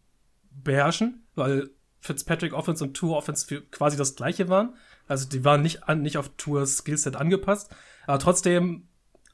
[0.51, 1.69] beherrschen, weil
[1.99, 4.75] Fitzpatrick Offense und Tour Offense für quasi das gleiche waren.
[5.07, 7.73] Also die waren nicht an, nicht auf Tours Skillset angepasst.
[8.07, 8.87] Aber trotzdem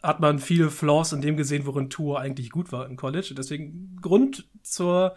[0.04, 3.34] hat man viele Flaws in dem gesehen, worin Tour eigentlich gut war im College.
[3.38, 5.16] Deswegen Grund zur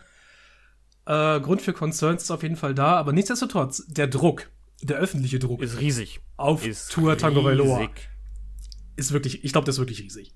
[1.10, 4.50] äh, Grund für Concerns ist auf jeden Fall da, aber nichtsdestotrotz, der Druck
[4.82, 6.20] der öffentliche Druck Ist riesig.
[6.36, 8.08] auf Ist Tour Tango riesig.
[8.96, 10.32] ist wirklich, ich glaube, das ist wirklich riesig.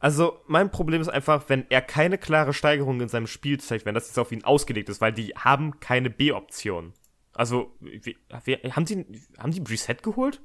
[0.00, 3.94] Also, mein Problem ist einfach, wenn er keine klare Steigerung in seinem Spiel zeigt, wenn
[3.94, 6.92] das jetzt auf ihn ausgelegt ist, weil die haben keine B-Option.
[7.32, 9.06] Also, wie, wie, haben sie,
[9.38, 10.42] haben die Reset geholt?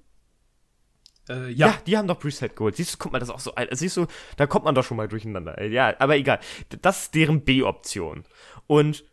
[1.29, 1.67] Äh, Ja.
[1.67, 2.75] ja, die haben doch Preset geholt.
[2.77, 4.07] Siehst du, guck mal, das auch so, ein- siehst du,
[4.37, 5.57] da kommt man doch schon mal durcheinander.
[5.57, 6.39] Äh, Ja, aber egal.
[6.81, 8.23] Das ist deren B-Option.
[8.67, 9.03] Und,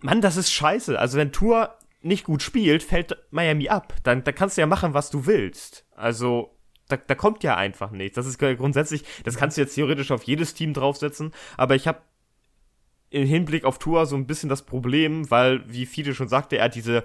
[0.00, 0.98] Mann, das ist scheiße.
[0.98, 3.94] Also, wenn Tour nicht gut spielt, fällt Miami ab.
[4.02, 5.86] Dann, dann kannst du ja machen, was du willst.
[5.94, 6.56] Also,
[6.88, 8.16] da, da kommt ja einfach nichts.
[8.16, 12.00] Das ist grundsätzlich, das kannst du jetzt theoretisch auf jedes Team draufsetzen, aber ich habe
[13.10, 16.68] im Hinblick auf Tour so ein bisschen das Problem, weil, wie Fide schon sagte, er
[16.68, 17.04] diese,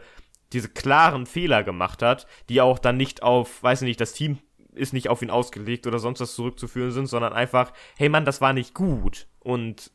[0.52, 4.39] diese klaren Fehler gemacht hat, die auch dann nicht auf, weiß ich nicht, das Team
[4.74, 8.42] ist nicht auf ihn ausgelegt oder sonst was zurückzuführen sind, sondern einfach, hey Mann, das
[8.42, 9.28] war nicht gut.
[9.39, 9.92] Und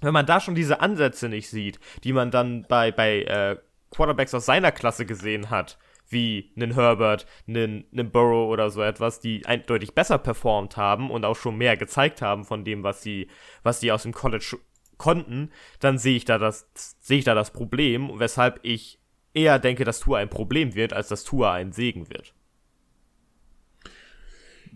[0.00, 3.56] wenn man da schon diese Ansätze nicht sieht, die man dann bei, bei äh,
[3.90, 5.78] Quarterbacks aus seiner Klasse gesehen hat,
[6.08, 11.24] wie einen Herbert, einen, einen Burrow oder so etwas, die eindeutig besser performt haben und
[11.24, 13.28] auch schon mehr gezeigt haben von dem, was sie,
[13.62, 14.58] was sie aus dem College
[14.96, 16.68] konnten, dann sehe ich da das,
[17.00, 18.98] sehe ich da das Problem, weshalb ich
[19.32, 22.34] eher denke, dass Tour ein Problem wird, als dass Tour ein Segen wird.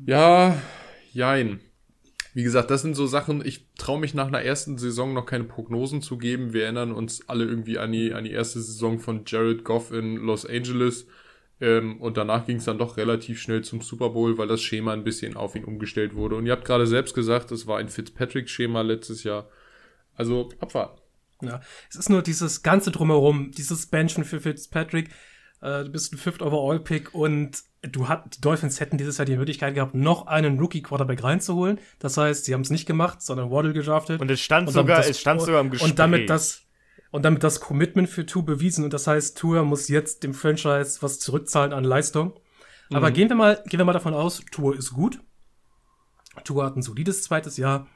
[0.07, 0.57] Ja,
[1.13, 1.61] jein.
[2.35, 5.45] Wie gesagt, das sind so Sachen, ich traue mich nach einer ersten Saison noch keine
[5.45, 6.53] Prognosen zu geben.
[6.53, 10.17] Wir erinnern uns alle irgendwie an die, an die erste Saison von Jared Goff in
[10.17, 11.07] Los Angeles.
[11.61, 14.93] Ähm, und danach ging es dann doch relativ schnell zum Super Bowl, weil das Schema
[14.93, 16.35] ein bisschen auf ihn umgestellt wurde.
[16.35, 19.49] Und ihr habt gerade selbst gesagt, es war ein Fitzpatrick-Schema letztes Jahr.
[20.17, 21.01] Also abwarten.
[21.41, 25.11] Ja, es ist nur dieses ganze Drumherum, dieses Benchen für Fitzpatrick.
[25.65, 29.25] Äh, du bist ein Fifth Overall Pick und du hat, die Dolphins hätten dieses Jahr
[29.25, 31.81] die Möglichkeit gehabt, noch einen Rookie Quarterback reinzuholen.
[31.99, 34.21] Das heißt, sie haben es nicht gemacht, sondern Waddle gedraftet.
[34.21, 35.91] Und es stand Und sogar, das- es stand sogar im Gespräch.
[35.91, 36.61] Und damit das
[37.11, 40.99] und damit das Commitment für Tour bewiesen und das heißt, Tour muss jetzt dem Franchise
[41.01, 42.35] was zurückzahlen an Leistung.
[42.93, 45.21] Aber gehen wir mal, gehen wir mal davon aus, Tour ist gut.
[46.45, 47.87] Tour hat ein solides zweites Jahr.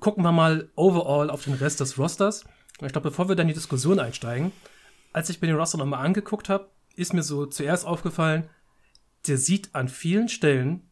[0.00, 2.44] Gucken wir mal overall auf den Rest des Rosters.
[2.80, 4.52] Ich glaube, bevor wir dann in die Diskussion einsteigen,
[5.12, 6.68] als ich mir den Roster nochmal angeguckt habe,
[6.98, 8.48] ist mir so zuerst aufgefallen,
[9.26, 10.90] der sieht an vielen Stellen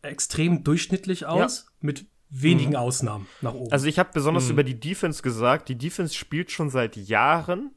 [0.00, 3.70] extrem durchschnittlich aus, mit wenigen Ausnahmen nach oben.
[3.70, 7.70] Also ich habe besonders über die Defense gesagt, die Defense spielt schon seit Jahren,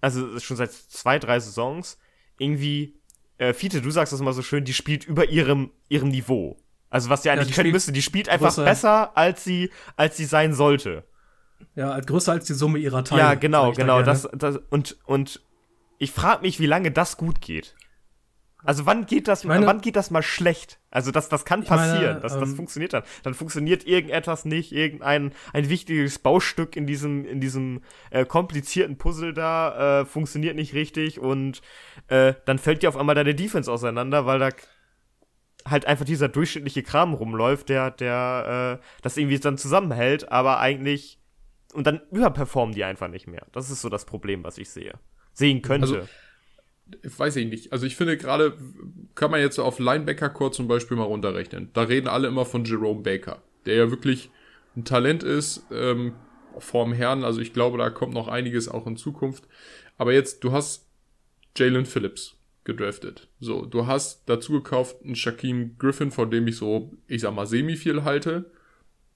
[0.00, 1.98] also schon seit zwei, drei Saisons,
[2.38, 2.98] irgendwie,
[3.36, 6.56] äh, Fiete, du sagst das immer so schön, die spielt über ihrem, ihrem Niveau.
[6.88, 8.64] Also was sie eigentlich die können müsste, die spielt einfach größer.
[8.64, 11.04] besser, als sie, als sie sein sollte.
[11.74, 13.20] Ja, größer als die Summe ihrer Teile.
[13.20, 14.02] ja, genau, genau.
[14.02, 15.40] Das, das, und, und
[16.02, 17.76] ich frage mich, wie lange das gut geht.
[18.64, 20.78] Also wann geht das, meine- wann geht das mal schlecht?
[20.90, 22.20] Also das, das kann meine, passieren.
[22.20, 23.02] das, das ähm, funktioniert dann.
[23.22, 29.32] Dann funktioniert irgendetwas nicht, irgendein ein wichtiges Baustück in diesem, in diesem äh, komplizierten Puzzle
[29.32, 31.60] da äh, funktioniert nicht richtig und
[32.08, 34.48] äh, dann fällt dir auf einmal deine Defense auseinander, weil da
[35.64, 41.18] halt einfach dieser durchschnittliche Kram rumläuft, der, der äh, das irgendwie dann zusammenhält, aber eigentlich
[41.74, 43.46] und dann überperformen die einfach nicht mehr.
[43.52, 44.94] Das ist so das Problem, was ich sehe.
[45.32, 45.86] Sehen könnte.
[45.86, 46.08] Also,
[47.18, 47.72] weiß ich nicht.
[47.72, 48.56] Also ich finde gerade,
[49.14, 51.70] kann man jetzt auf Linebacker-Core zum Beispiel mal runterrechnen.
[51.72, 54.30] Da reden alle immer von Jerome Baker, der ja wirklich
[54.76, 56.14] ein Talent ist, ähm,
[56.58, 57.24] vorm Herrn.
[57.24, 59.44] Also ich glaube, da kommt noch einiges auch in Zukunft.
[59.98, 60.86] Aber jetzt, du hast
[61.56, 63.28] Jalen Phillips gedraftet.
[63.40, 67.46] So, du hast dazu gekauft einen Shaquem Griffin, von dem ich so, ich sag mal,
[67.46, 68.50] semi viel halte.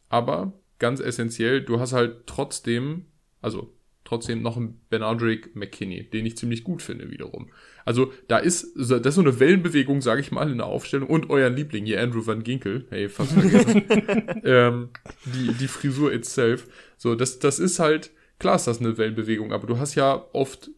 [0.08, 3.06] Aber ganz essentiell, du hast halt trotzdem,
[3.40, 3.72] also
[4.06, 7.50] trotzdem noch einen Benardrick McKinney, den ich ziemlich gut finde wiederum.
[7.84, 11.30] Also da ist, das ist so eine Wellenbewegung, sage ich mal, in der Aufstellung und
[11.30, 13.84] euren Liebling hier, Andrew Van Ginkel, hey, fast vergessen,
[14.44, 14.88] ähm,
[15.26, 16.66] die, die Frisur itself.
[16.96, 20.70] So, das, das ist halt, klar ist das eine Wellenbewegung, aber du hast ja oft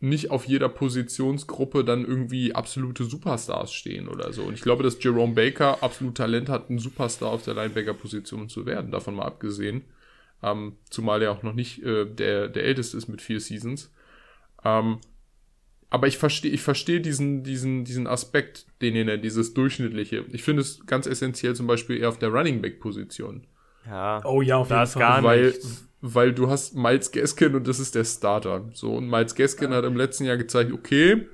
[0.00, 4.44] nicht auf jeder Positionsgruppe dann irgendwie absolute Superstars stehen oder so.
[4.44, 8.64] Und ich glaube, dass Jerome Baker absolut Talent hat, ein Superstar auf der Linebacker-Position zu
[8.64, 9.82] werden, davon mal abgesehen.
[10.42, 13.92] Ähm, zumal er auch noch nicht äh, der, der älteste ist mit vier Seasons.
[14.64, 15.00] Ähm,
[15.90, 20.24] aber ich verstehe ich verstehe diesen, diesen, diesen Aspekt, den ihr nennt, dieses Durchschnittliche.
[20.32, 23.46] Ich finde es ganz essentiell zum Beispiel eher auf der Running Back-Position.
[23.86, 24.24] ja.
[24.24, 25.00] Oh ja, auf jeden ist Fall.
[25.00, 25.54] gar Weil,
[26.00, 28.68] weil du hast Miles Gaskin und das ist der Starter.
[28.74, 31.26] So, und Miles Gaskin hat im letzten Jahr gezeigt, okay,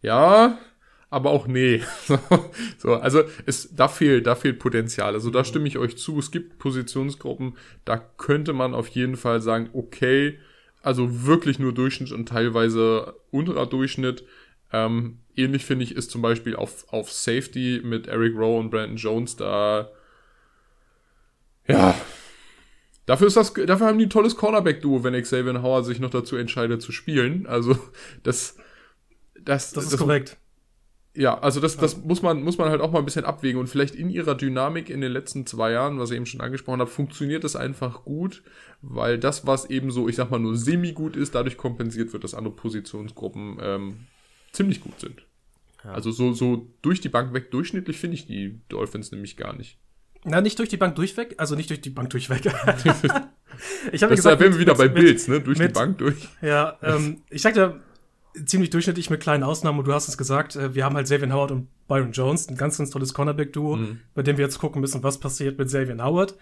[0.00, 0.58] ja,
[1.12, 1.82] aber auch nee.
[2.78, 5.14] so, also es, da fehlt, da fehlt Potenzial.
[5.14, 6.18] Also da stimme ich euch zu.
[6.18, 10.38] Es gibt Positionsgruppen, da könnte man auf jeden Fall sagen, okay,
[10.82, 14.24] also wirklich nur Durchschnitt und teilweise unterer Durchschnitt.
[14.72, 18.96] Ähm, ähnlich finde ich ist zum Beispiel auf, auf Safety mit Eric Rowe und Brandon
[18.96, 19.90] Jones da,
[21.68, 21.94] ja,
[23.04, 26.36] Dafür ist das, dafür haben die ein tolles Cornerback-Duo, wenn Xavier Howard sich noch dazu
[26.36, 27.46] entscheidet zu spielen.
[27.48, 27.76] Also,
[28.22, 28.56] das,
[29.40, 30.36] das, Das ist korrekt.
[31.14, 33.66] Ja, also das, das muss man, muss man halt auch mal ein bisschen abwägen und
[33.66, 36.90] vielleicht in ihrer Dynamik in den letzten zwei Jahren, was ich eben schon angesprochen habe,
[36.90, 38.42] funktioniert das einfach gut,
[38.80, 42.34] weil das, was eben so, ich sag mal, nur semi-gut ist, dadurch kompensiert wird, dass
[42.34, 43.96] andere Positionsgruppen ähm,
[44.52, 45.26] ziemlich gut sind.
[45.84, 49.78] Also so, so durch die Bank weg durchschnittlich finde ich die Dolphins nämlich gar nicht.
[50.24, 52.42] Na, nicht durch die Bank durchweg, also nicht durch die Bank durchweg.
[52.46, 55.40] ich habe ja ist, da wären wir wieder bei mit, Bills, ne?
[55.40, 56.28] Durch die mit- Bank durch.
[56.40, 57.80] Ja, ähm, ich sagte
[58.46, 61.32] ziemlich durchschnittlich mit kleinen Ausnahmen und du hast es gesagt, äh, wir haben halt Xavier
[61.32, 64.00] Howard und Byron Jones, ein ganz, ganz tolles Cornerback-Duo, Mhm.
[64.14, 66.36] bei dem wir jetzt gucken müssen, was passiert mit Xavier Howard.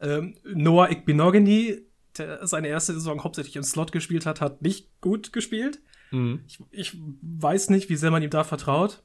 [0.00, 1.78] Ähm, Noah Igbinogany,
[2.18, 5.80] der seine erste Saison hauptsächlich im Slot gespielt hat, hat nicht gut gespielt.
[6.10, 6.40] Mhm.
[6.46, 9.02] Ich, ich weiß nicht, wie sehr man ihm da vertraut.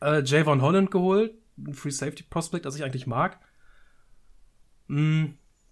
[0.00, 3.38] Äh, Javon Holland geholt, ein Free Safety Prospect, das ich eigentlich mag.
[4.88, 5.26] Mm,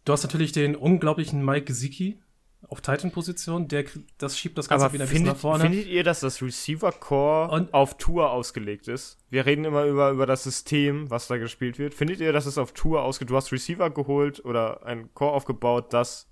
[0.04, 2.20] du hast natürlich den unglaublichen Mike Gesicki
[2.66, 3.84] auf Titan-Position, der
[4.18, 5.64] das schiebt das Ganze Aber wieder ein bisschen nach findet, vorne.
[5.64, 9.18] findet ihr, dass das Receiver-Core auf Tour ausgelegt ist?
[9.30, 11.94] Wir reden immer über, über das System, was da gespielt wird.
[11.94, 15.92] Findet ihr, dass es auf Tour ausgelegt Du hast Receiver geholt oder ein Core aufgebaut,
[15.92, 16.28] das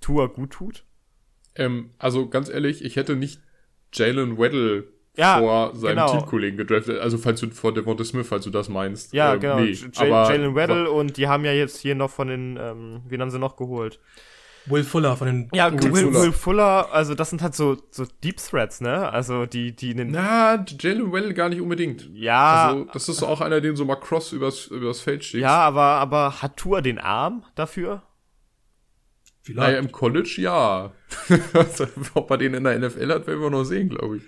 [0.00, 0.84] Tour gut tut?
[1.54, 3.40] Ähm, also ganz ehrlich, ich hätte nicht
[3.92, 6.10] Jalen Weddle Ja, vor seinem genau.
[6.12, 7.00] Teamkollegen gedraftet.
[7.00, 9.12] Also falls du vor Devonta Smith, falls du das meinst.
[9.12, 9.60] Ja, Ähm, genau.
[9.60, 13.30] nee, Jalen Weddle und die haben ja jetzt hier noch von den, ähm, wen haben
[13.30, 14.00] sie noch geholt?
[14.66, 16.22] Will Fuller von den Ja, Will Fuller.
[16.22, 19.08] Will Fuller, also das sind halt so, so Deep Threats, ne?
[19.10, 22.08] Also die, die in den, Na, Jalen Weddle gar nicht unbedingt.
[22.14, 25.42] ja, Also, das ist auch einer, den so mal cross übers, übers Feld schickt.
[25.42, 28.02] ja, aber, aber hat Tour den Arm dafür?
[29.42, 29.68] vielleicht.
[29.68, 30.90] Naja, im College ja.
[32.14, 34.22] Ob er den in der NFL hat, werden wir noch sehen, glaube ich.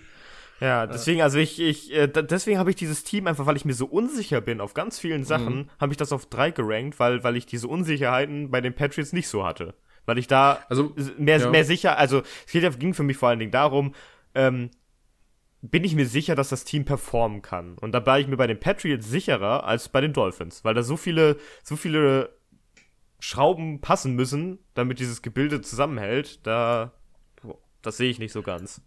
[0.61, 3.74] Ja, deswegen, also ich, ich, äh, deswegen habe ich dieses Team einfach, weil ich mir
[3.74, 5.70] so unsicher bin auf ganz vielen Sachen, Mhm.
[5.80, 9.28] habe ich das auf drei gerankt, weil, weil ich diese Unsicherheiten bei den Patriots nicht
[9.28, 9.74] so hatte.
[10.09, 11.50] Weil ich da Also, mehr, ja.
[11.50, 13.94] mehr sicher, also es ging für mich vor allen Dingen darum,
[14.34, 14.70] ähm,
[15.61, 17.76] bin ich mir sicher, dass das Team performen kann.
[17.76, 20.82] Und da war ich mir bei den Patriots sicherer als bei den Dolphins, weil da
[20.82, 22.30] so viele, so viele
[23.20, 26.92] Schrauben passen müssen, damit dieses Gebilde zusammenhält, da,
[27.82, 28.80] das sehe ich nicht so ganz.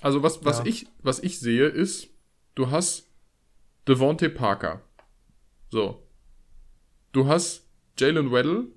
[0.00, 0.66] Also was, was, Ja.
[0.66, 2.08] ich, was ich sehe ist,
[2.54, 3.10] du hast
[3.88, 4.80] Devontae Parker.
[5.70, 6.06] So.
[7.10, 7.66] Du hast
[7.98, 8.68] Jalen Weddle.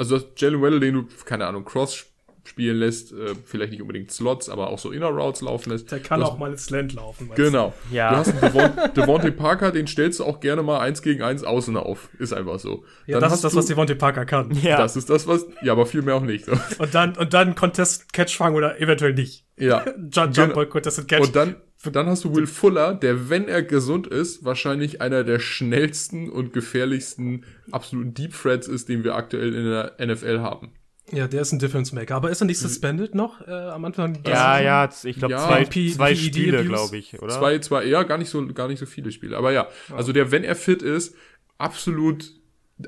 [0.00, 2.06] Also du hast Jalen Weddle, den du, keine Ahnung, Cross
[2.44, 5.92] spielen lässt, äh, vielleicht nicht unbedingt Slots, aber auch so Inner Routes laufen lässt.
[5.92, 7.28] der kann du hast, auch mal ins Land laufen.
[7.28, 7.74] weißt Genau.
[7.92, 8.10] Ja.
[8.10, 11.44] Du hast einen Devon, Devontae Parker, den stellst du auch gerne mal eins gegen eins
[11.44, 12.08] außen auf.
[12.18, 12.76] Ist einfach so.
[12.76, 12.84] du.
[13.06, 14.50] Ja, Dann das hast ist das, du- was Devontae Parker kann.
[14.62, 14.78] Ja.
[14.78, 15.46] Das ist das, was.
[15.62, 16.48] Ja, aber viel mehr auch nicht.
[16.48, 19.44] Und dann, und dann Contest Catch fangen oder eventuell nicht.
[19.58, 19.84] Ja.
[19.98, 20.54] Jump, Jump Genau.
[20.54, 21.20] Ball, Contested Catch.
[21.26, 25.38] Und dann, dann hast du Will Fuller, der, wenn er gesund ist, wahrscheinlich einer der
[25.38, 30.72] schnellsten und gefährlichsten absoluten Deep Threats ist, den wir aktuell in der NFL haben.
[31.12, 32.16] ja, der ist ein Difference Maker.
[32.16, 34.22] Aber ist er nicht suspended noch äh, am Anfang?
[34.22, 34.64] der Ja, Saison?
[34.66, 35.46] ja, ich glaube Ja.
[35.46, 37.32] zwei, P- zwei PED Spiele, glaube ich, oder?
[37.38, 39.36] Zwei, zwei, eher gar nicht so, gar nicht so viele Spiele.
[39.38, 39.66] Aber ja,
[39.96, 41.14] also der, wenn er fit ist,
[41.58, 42.32] absolut,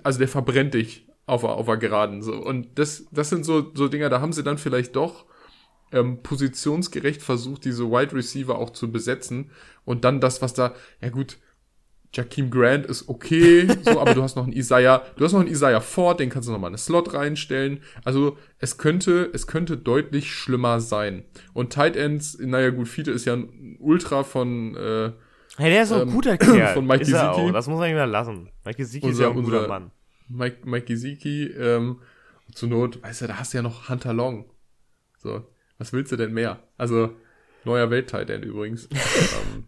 [0.03, 2.23] also der verbrennt dich auf, auf der Geraden.
[2.23, 2.35] So.
[2.35, 5.25] Und das, das sind so, so Dinger, da haben sie dann vielleicht doch
[5.93, 9.51] ähm, positionsgerecht versucht, diese Wide Receiver auch zu besetzen.
[9.85, 11.39] Und dann das, was da, ja gut,
[12.15, 15.49] Jakeem Grant ist okay, so, aber du hast noch einen Isaiah, du hast noch einen
[15.51, 17.81] Isaiah Ford, den kannst du noch mal in eine Slot reinstellen.
[18.05, 21.25] Also es könnte, es könnte deutlich schlimmer sein.
[21.55, 25.13] Und Tight Ends, naja gut, Fiete ist ja ein Ultra von äh,
[25.59, 26.75] Hey, der ist auch ein ähm, guter Kerl.
[26.75, 27.49] von Mike ist er Gesicki.
[27.49, 27.53] auch.
[27.53, 28.49] Das muss man ihm ja lassen.
[28.65, 29.91] Mike Gesicki ist ja ein guter unser- Mann.
[30.29, 31.47] Mike, Mike Gesicki.
[31.49, 31.99] Ähm,
[32.55, 34.45] zur Not, weißt du, da hast du ja noch Hunter Long.
[35.19, 35.45] So,
[35.83, 36.63] was willst du denn mehr?
[36.79, 37.17] Also,
[37.65, 38.85] neuer Welt-Tight End übrigens.
[38.93, 39.65] ähm,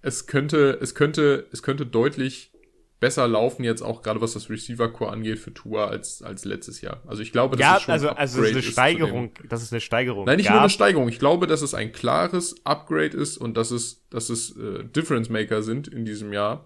[0.00, 2.50] es könnte, es könnte, es könnte deutlich
[2.98, 7.00] besser laufen jetzt auch gerade was das Receiver-Core angeht für Tour als, als letztes Jahr.
[7.06, 9.32] Also ich glaube, dass Ja, es schon also, also es ist eine Steigerung.
[9.48, 10.24] Das ist eine Steigerung.
[10.24, 10.54] Nein, nicht gab.
[10.54, 11.08] nur eine Steigerung.
[11.08, 15.28] Ich glaube, dass es ein klares Upgrade ist und dass es, dass es äh, Difference
[15.30, 16.64] Maker sind in diesem Jahr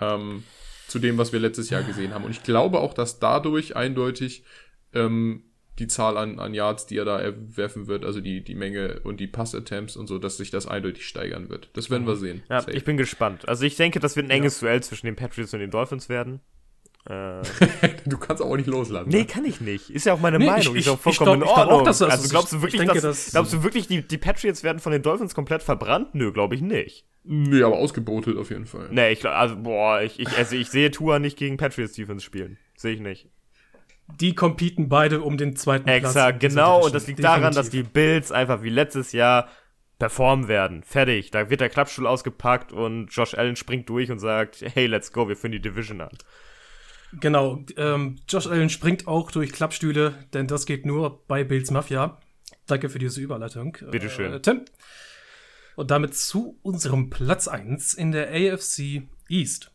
[0.00, 0.42] ähm,
[0.86, 2.24] zu dem, was wir letztes Jahr gesehen haben.
[2.24, 4.44] Und ich glaube auch, dass dadurch eindeutig
[4.94, 5.44] ähm,
[5.78, 9.20] die Zahl an, an Yards, die er da erwerfen wird, also die, die Menge und
[9.20, 11.70] die Pass-Attempts und so, dass sich das eindeutig steigern wird.
[11.74, 12.42] Das werden wir sehen.
[12.50, 12.72] Ja, Safe.
[12.72, 13.48] ich bin gespannt.
[13.48, 16.40] Also ich denke, das wird ein enges Duell zwischen den Patriots und den Dolphins werden.
[17.08, 17.42] Äh,
[18.06, 19.08] du kannst auch nicht loslassen.
[19.08, 19.24] nee, ne?
[19.26, 19.88] kann ich nicht.
[19.88, 20.74] Ist ja auch meine Nee, Meinung.
[20.76, 21.84] ich- ist auch ich- ich vollkommen glaub- in ich glaub auch, Ordnung.
[21.86, 24.18] dass das also glaubst du Ich wirklich, denke, dass, dass- glaubst du wirklich, die, die
[24.18, 26.14] Patriots werden von den Dolphins komplett verbrannt?
[26.14, 27.06] Nö, glaube ich nicht.
[27.24, 28.88] Nee, aber ausgebotet auf jeden Fall.
[28.90, 32.24] Nee, ich glaub, also boah, ich, ich, also ich sehe Tua nicht gegen Patriots Defense
[32.24, 32.58] spielen.
[32.76, 33.28] Sehe ich nicht.
[34.16, 35.96] Die competen beide um den zweiten Platz.
[35.96, 36.84] Exakt, in dieser genau.
[36.84, 37.92] Und das liegt daran, dass die Definitiv.
[37.92, 39.48] Bills einfach wie letztes Jahr
[39.98, 40.82] performen werden.
[40.82, 41.30] Fertig.
[41.30, 45.28] Da wird der Klappstuhl ausgepackt und Josh Allen springt durch und sagt, hey, let's go,
[45.28, 46.16] wir führen die Division an.
[47.20, 52.20] Genau, ähm, Josh Allen springt auch durch Klappstühle, denn das geht nur bei Bills Mafia.
[52.66, 53.76] Danke für diese Überleitung.
[53.90, 54.34] Bitteschön.
[54.34, 54.64] Äh, Tim.
[55.74, 59.70] Und damit zu unserem Platz 1 in der AFC East.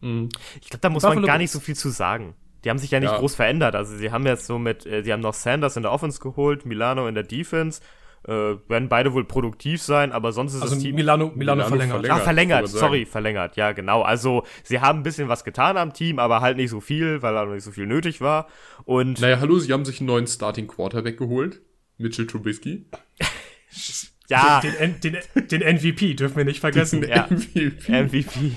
[0.00, 2.34] Ich glaube, da muss Buffalo man gar nicht so viel zu sagen.
[2.64, 3.18] Die haben sich ja nicht Ja.
[3.18, 3.74] groß verändert.
[3.76, 6.64] Also sie haben jetzt so mit, äh, sie haben noch Sanders in der Offense geholt,
[6.66, 7.80] Milano in der Defense.
[8.26, 10.94] Äh, werden beide wohl produktiv sein, aber sonst ist Also das Team.
[10.94, 11.94] Milano, Milano, Milano verlängert.
[11.96, 12.20] verlängert.
[12.20, 14.00] Ah, verlängert, sorry, verlängert, ja, genau.
[14.00, 17.34] Also, sie haben ein bisschen was getan am Team, aber halt nicht so viel, weil
[17.34, 18.48] da noch nicht so viel nötig war.
[18.86, 21.60] Und Naja, hallo, sie haben sich einen neuen Starting Quarterback geholt.
[21.98, 22.86] Mitchell Trubisky.
[24.30, 27.02] ja, Den, den, den, den MVP dürfen wir nicht vergessen.
[27.06, 27.26] Ja.
[27.28, 27.72] MVP.
[27.88, 28.52] MVP.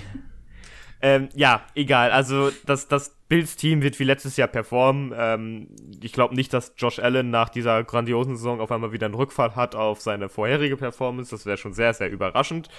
[1.02, 2.12] ähm, ja, egal.
[2.12, 5.14] Also das, das Bills-Team wird wie letztes Jahr performen.
[5.16, 5.68] Ähm,
[6.02, 9.56] ich glaube nicht, dass Josh Allen nach dieser grandiosen Saison auf einmal wieder einen Rückfall
[9.56, 11.32] hat auf seine vorherige Performance.
[11.32, 12.70] Das wäre schon sehr, sehr überraschend.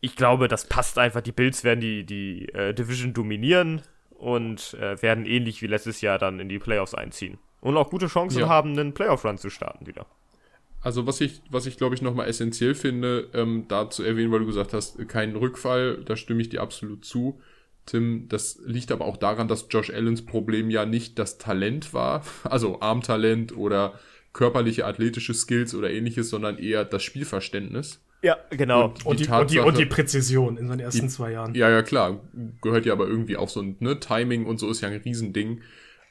[0.00, 1.20] Ich glaube, das passt einfach.
[1.20, 6.18] Die Bills werden die, die äh, Division dominieren und äh, werden ähnlich wie letztes Jahr
[6.18, 7.38] dann in die Playoffs einziehen.
[7.60, 8.48] Und auch gute Chancen Ja.
[8.48, 10.06] haben, einen Playoff-Run zu starten wieder.
[10.82, 14.38] Also was ich, was ich glaube ich nochmal essentiell finde, ähm, da zu erwähnen, weil
[14.40, 17.40] du gesagt hast, kein Rückfall, da stimme ich dir absolut zu.
[17.86, 22.24] Tim, das liegt aber auch daran, dass Josh Allens Problem ja nicht das Talent war,
[22.44, 23.98] also Armtalent oder
[24.32, 28.02] körperliche athletische Skills oder ähnliches, sondern eher das Spielverständnis.
[28.22, 28.86] Ja, genau.
[28.86, 31.54] Und- Und die, Die und, die, und Tatsache- die Präzision in seinen ersten zwei Jahren.
[31.54, 32.20] Ja, ja, klar.
[32.60, 35.60] Gehört ja aber irgendwie auch so ein ne, Timing und so ist ja ein Riesending.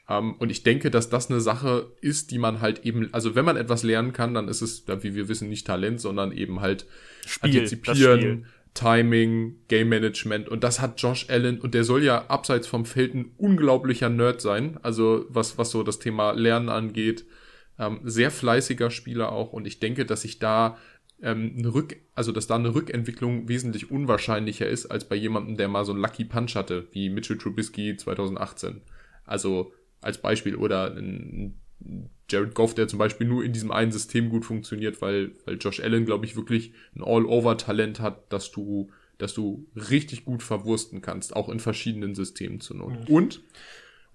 [0.07, 3.43] Ähm, und ich denke, dass das eine Sache ist, die man halt eben, also wenn
[3.43, 6.85] man etwas lernen kann, dann ist es, wie wir wissen, nicht Talent, sondern eben halt
[7.25, 8.45] Spiel, antizipieren.
[8.75, 10.47] Timing, Game Management.
[10.49, 14.41] Und das hat Josh Allen und der soll ja abseits vom Feld ein unglaublicher Nerd
[14.41, 14.77] sein.
[14.83, 17.25] Also was, was so das Thema Lernen angeht.
[17.79, 19.53] Ähm, sehr fleißiger Spieler auch.
[19.53, 20.77] Und ich denke, dass sich da
[21.21, 25.69] ähm, eine Rück, also dass da eine Rückentwicklung wesentlich unwahrscheinlicher ist als bei jemandem, der
[25.69, 28.81] mal so einen Lucky Punch hatte, wie Mitchell Trubisky 2018.
[29.23, 31.59] Also als Beispiel oder ein
[32.29, 35.79] Jared Goff, der zum Beispiel nur in diesem einen System gut funktioniert, weil, weil Josh
[35.79, 41.35] Allen, glaube ich, wirklich ein All-Over-Talent hat, dass du, dass du richtig gut verwursten kannst,
[41.35, 43.09] auch in verschiedenen Systemen zur Not.
[43.09, 43.41] Und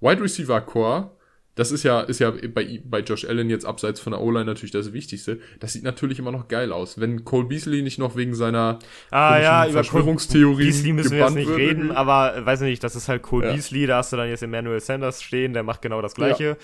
[0.01, 1.17] Wide Receiver Core,
[1.61, 4.71] das ist ja, ist ja bei, bei Josh Allen jetzt abseits von der O-Line natürlich
[4.71, 5.39] das Wichtigste.
[5.61, 6.99] Das sieht natürlich immer noch geil aus.
[6.99, 8.79] Wenn Cole Beasley nicht noch wegen seiner
[9.11, 12.83] Ah ja, über Verschwörungstheorien Beasley müssen wir jetzt gebannt nicht wird reden, aber weiß nicht,
[12.83, 13.53] das ist halt Cole Ja.
[13.53, 16.57] Beasley, da hast du dann jetzt Emmanuel Sanders stehen, der macht genau das gleiche.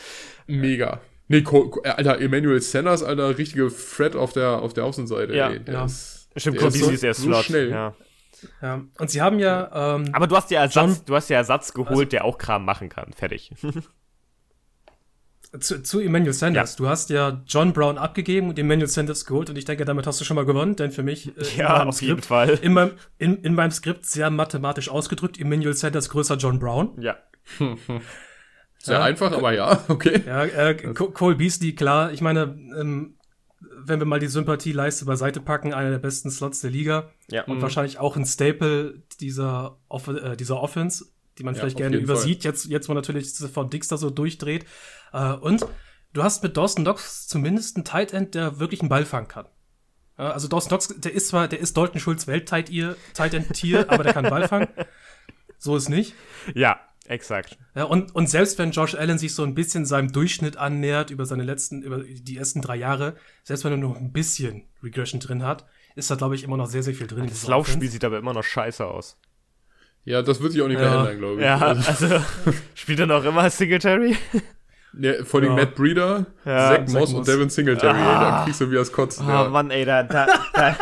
[0.46, 1.00] Mega.
[1.28, 5.34] Nee, Cole, Alter, Emmanuel Sanders, Alter, richtige Threat auf der, auf der Außenseite.
[5.34, 5.60] Ja, ey.
[5.60, 5.84] Der ja.
[5.84, 7.44] Ist, Stimmt, Cole Beasley so- ist eher so Slot.
[7.44, 7.70] schnell.
[7.70, 7.94] Ja.
[8.62, 8.82] Ja.
[8.98, 11.72] Und sie haben ja, ähm, Aber du hast ja Ersatz, John- du hast ja Ersatz
[11.72, 13.12] geholt, Also- der auch Kram machen kann.
[13.12, 13.50] Fertig.
[15.60, 16.72] zu, zu Emmanuel Sanders.
[16.72, 16.76] Ja.
[16.78, 20.20] Du hast ja John Brown abgegeben und Emmanuel Sanders geholt und ich denke, damit hast
[20.20, 22.58] du schon mal gewonnen, denn für mich äh, in ja, auf jeden Skript, Fall.
[22.62, 27.00] in meinem, in, in meinem Skript sehr mathematisch ausgedrückt, Emmanuel Sanders größer John Brown.
[27.00, 27.16] Ja.
[28.78, 29.04] Sehr Ja.
[29.04, 30.22] einfach, aber ja, okay.
[30.26, 32.12] Ja, äh, Co- Cole Beasley, klar.
[32.12, 32.42] Ich meine,
[32.78, 33.16] ähm,
[33.78, 37.44] wenn wir mal die Sympathieleiste beiseite packen, einer der besten Slots der Liga Ja.
[37.44, 41.06] und wahrscheinlich auch ein Staple dieser, Off äh, dieser Offense,
[41.38, 44.66] die man Ja, vielleicht gerne jeden übersieht, jetzt, jetzt wo natürlich von Dixter so durchdreht.
[45.16, 45.66] Äh, und
[46.12, 49.46] du hast mit Dawson Knox zumindest einen Tight End, der wirklich einen Ball fangen kann.
[50.18, 54.12] Also Dawson Knox, der ist zwar, der ist Dalton Schulz Welt-Tight End Tier, aber der
[54.14, 54.68] kann Ball fangen.
[55.58, 56.12] So ist nicht.
[56.54, 57.56] Ja, exakt.
[57.74, 61.24] Ja, und, und selbst wenn Josh Allen sich so ein bisschen seinem Durchschnitt annähert über
[61.24, 65.42] seine letzten, über die ersten drei Jahre, selbst wenn er nur ein bisschen Regression drin
[65.42, 65.64] hat,
[65.94, 67.24] ist da, glaube ich, immer noch sehr, sehr viel drin.
[67.24, 67.92] in Das Laufspiel Offense.
[67.92, 69.18] sieht aber immer noch scheiße aus.
[70.04, 71.00] Ja, das wird sich auch nicht mehr Ja.
[71.00, 71.44] ändern, glaube ich.
[71.46, 72.24] Ja, Also, also
[72.74, 74.14] spielt er noch immer Singletary?
[74.98, 75.56] Ja, vor allem Ja.
[75.56, 77.12] Matt Breeder, Ja, Zach Zach Moss Moss.
[77.14, 78.12] und Devin Singletary, Ah.
[78.12, 79.26] ey, da kriegst du wie das Kotzen.
[79.26, 79.48] Oh ja.
[79.48, 80.76] Mann, ey, da, da, da,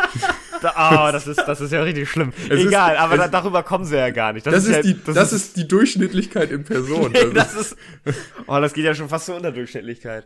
[0.61, 2.31] da oh, das ist, das ist ja richtig schlimm.
[2.49, 4.45] Es ist- Egal, aber es- da, darüber kommen sie ja gar nicht.
[4.47, 7.11] Das, ist ja, die, das, ist die Durchschnittlichkeit in Person.
[7.13, 7.77] Nee, Das das ist.
[8.47, 10.25] Oh, das geht ja schon fast zur Unterdurchschnittlichkeit.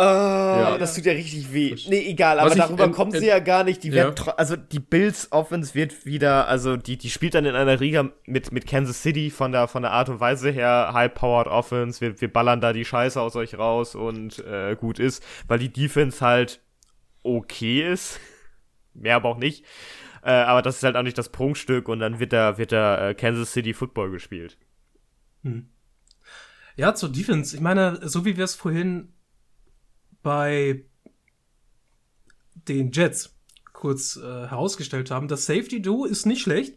[0.00, 1.74] Oh, das tut ja richtig weh.
[1.88, 3.82] Nee, egal, aber ich, darüber ähm, kommen sie äh, ja gar nicht.
[3.82, 4.14] Die ja.
[4.36, 8.52] also die Bills Offense wird wieder, also die, die spielt dann in einer Liga mit,
[8.52, 12.32] mit Kansas City von der, von der Art und Weise her, High-Powered Offense, wir, wir
[12.32, 16.60] ballern da die Scheiße aus euch raus und äh, gut ist, weil die Defense halt
[17.24, 18.20] okay ist.
[18.94, 19.64] Mehr aber auch nicht.
[20.22, 23.08] Äh, aber das ist halt auch nicht das Prunkstück und dann wird da, wird da
[23.08, 24.58] äh, Kansas City Football gespielt.
[26.76, 27.56] Ja, zur Defense.
[27.56, 29.12] Ich meine, so wie wir es vorhin
[30.22, 30.84] bei
[32.54, 33.34] den Jets
[33.72, 36.74] kurz äh, herausgestellt haben, das Safety Duo ist nicht schlecht.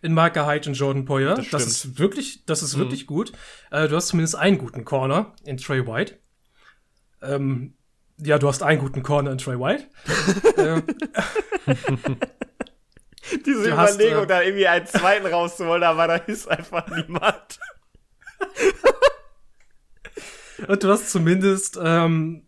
[0.00, 1.34] In Marker Hyde und Jordan Poyer.
[1.34, 3.32] Das Das, ist wirklich, das ist wirklich gut.
[3.72, 6.18] Äh, du hast zumindest einen guten Corner in Trey White.
[7.20, 7.74] Ähm,
[8.18, 9.88] ja, du hast einen guten Corner in Trey White.
[10.56, 10.82] äh,
[13.44, 17.58] Diese Du hast, Überlegung, äh, da irgendwie einen zweiten rauszuholen, aber da ist einfach niemand.
[20.66, 22.47] Und du hast zumindest, ähm,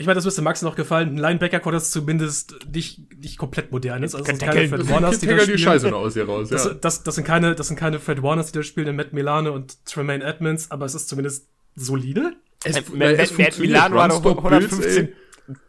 [0.00, 4.02] ich meine, das müsste Max noch gefallen, ein Linebacker-Core, das zumindest nicht, nicht komplett modern
[4.02, 4.14] ist.
[4.14, 4.68] Also das sind keine.
[4.68, 5.72] Fred Warners, die da Tackle die spielen.
[5.72, 6.74] Scheiße noch aus hier raus, Das, ja.
[6.74, 9.84] das, das, sind keine, das sind keine Fred Warners, die da spielen, Matt Milane und
[9.84, 11.46] Tremaine Edmonds, aber es ist zumindest
[11.76, 12.32] solide.
[12.64, 13.58] Es, Äh, Matt- es Matt.
[13.58, 15.16] Milano war doch Run, Stop, 115 Bills,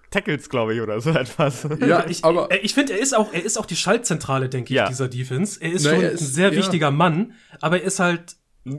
[0.09, 1.67] Tackles, glaube ich, oder so etwas.
[1.79, 4.71] Ja, Ich, aber äh, ich finde, er ist auch, er ist auch die Schaltzentrale, denke
[4.73, 4.87] ich, Ja.
[4.89, 5.61] dieser Defense.
[5.61, 6.57] Er ist Na, schon er ein ist- sehr ja.
[6.57, 8.35] wichtiger Mann, aber er ist halt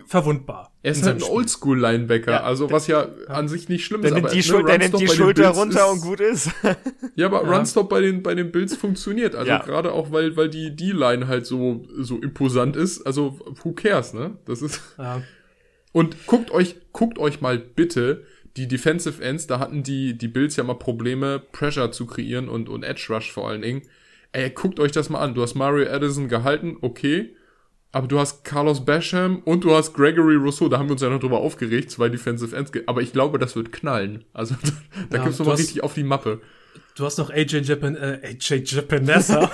[0.06, 0.72] verwundbar.
[0.82, 1.28] er ist halt ein.
[1.30, 2.42] Oldschool-Linebacker, Ja.
[2.44, 4.14] also was ja an sich nicht schlimm Der ist.
[4.14, 6.50] nimmt aber die, ne, Schul der nimmt die Schulter runter ist- und gut ist.
[7.16, 7.56] Ja, aber Ja.
[7.56, 9.34] Runstop bei den, bei den Bills funktioniert.
[9.34, 9.58] Also Ja.
[9.58, 13.04] gerade auch, weil, weil die D-Line halt so, so imposant ist.
[13.06, 14.36] Also, who cares, ne?
[14.46, 14.80] Das ist.
[14.98, 15.22] Ja.
[15.92, 18.24] Und guckt euch, guckt euch mal bitte
[18.56, 22.68] die Defensive Ends, da hatten die, die Bills ja mal Probleme, Pressure zu kreieren und,
[22.68, 23.82] und Edge Rush vor allen Dingen.
[24.32, 25.34] Ey, guckt euch das mal an.
[25.34, 27.34] Du hast Mario Addison gehalten, okay.
[27.94, 31.10] Aber du hast Carlos Basham und du hast Gregory Rousseau, da haben wir uns ja
[31.10, 32.72] noch drüber aufgeregt, zwei Defensive Ends.
[32.86, 34.24] Aber ich glaube, das wird knallen.
[34.32, 34.70] Also, da,
[35.10, 36.40] da Ja, gibt's du noch mal hast- richtig auf die Mappe.
[36.96, 39.50] Du hast noch AJ Japan, äh, AJ Japanessa.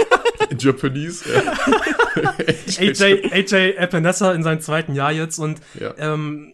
[0.51, 1.25] In Japanese.
[1.31, 2.33] Ja.
[2.79, 5.95] AJ, AJ Epinesa in seinem zweiten Jahr jetzt und Ja.
[5.99, 6.53] ähm,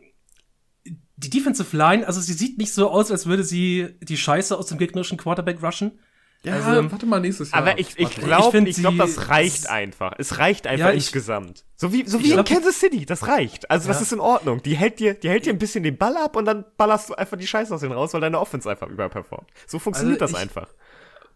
[1.17, 4.67] die Defensive Line, also sie sieht nicht so aus, als würde sie die Scheiße aus
[4.67, 5.99] dem gegnerischen Quarterback rushen.
[6.45, 7.63] Ja, Also, warte mal nächstes Jahr.
[7.63, 10.13] Aber ich, ich glaube, Ich ich, glaub, das reicht einfach.
[10.19, 11.65] Es reicht einfach Ja, ich- insgesamt.
[11.77, 13.71] So wie, so wie in glaub- Kansas City, das reicht.
[13.71, 14.03] Also das Ja.
[14.03, 14.63] ist in Ordnung.
[14.63, 17.15] Die hält dir, die hält dir ein bisschen den Ball ab und dann ballerst du
[17.15, 19.49] einfach die Scheiße aus denen raus, weil deine Offense einfach überperformt.
[19.67, 20.69] So funktioniert Also das ich- einfach.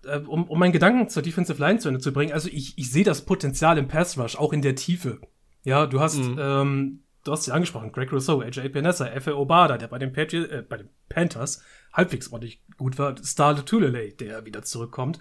[0.04, 2.90] Äh, um, um meinen Gedanken zur Defensive Line zu Ende zu bringen, also ich, ich
[2.90, 5.20] sehe das Potenzial im Pass Rush, auch in der Tiefe.
[5.64, 9.32] Ja, du hast, ähm, du hast sie angesprochen, Greg Rousseau, AJ Epinesa, F.A.
[9.32, 11.62] Obada, der bei den, Patri äh, bei den Panthers
[11.98, 15.20] halbwegs ordentlich gut war, Star Lutulele, der wieder zurückkommt.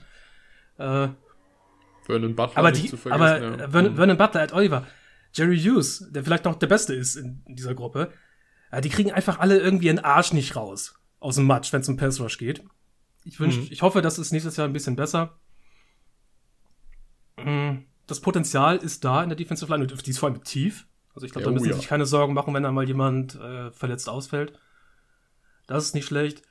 [0.78, 1.10] Äh,
[2.04, 3.22] Vernon Butler aber nicht die, zu vergessen.
[3.22, 3.70] aber ja.
[3.70, 4.88] Vernon, Vernon Butler, Ed Oliver,
[5.34, 8.14] Jerry Hughes, der vielleicht noch der Beste ist in, in dieser Gruppe,
[8.72, 11.90] äh, die kriegen einfach alle irgendwie einen Arsch nicht raus aus dem Matsch, wenn es
[11.90, 12.64] um Pass Rush geht.
[13.26, 13.68] Ich wünsch, Mhm.
[13.72, 15.38] ich hoffe, das ist nächstes Jahr ein bisschen besser.
[17.38, 20.88] Mm, Das Potenzial ist da in der Defensive Line und die ist vor allem tief.
[21.14, 21.76] Also ich glaube, Ja, da oh müssen ja.
[21.76, 24.54] sich keine Sorgen machen, wenn da mal jemand äh, verletzt ausfällt.
[25.66, 26.44] Das ist nicht schlecht.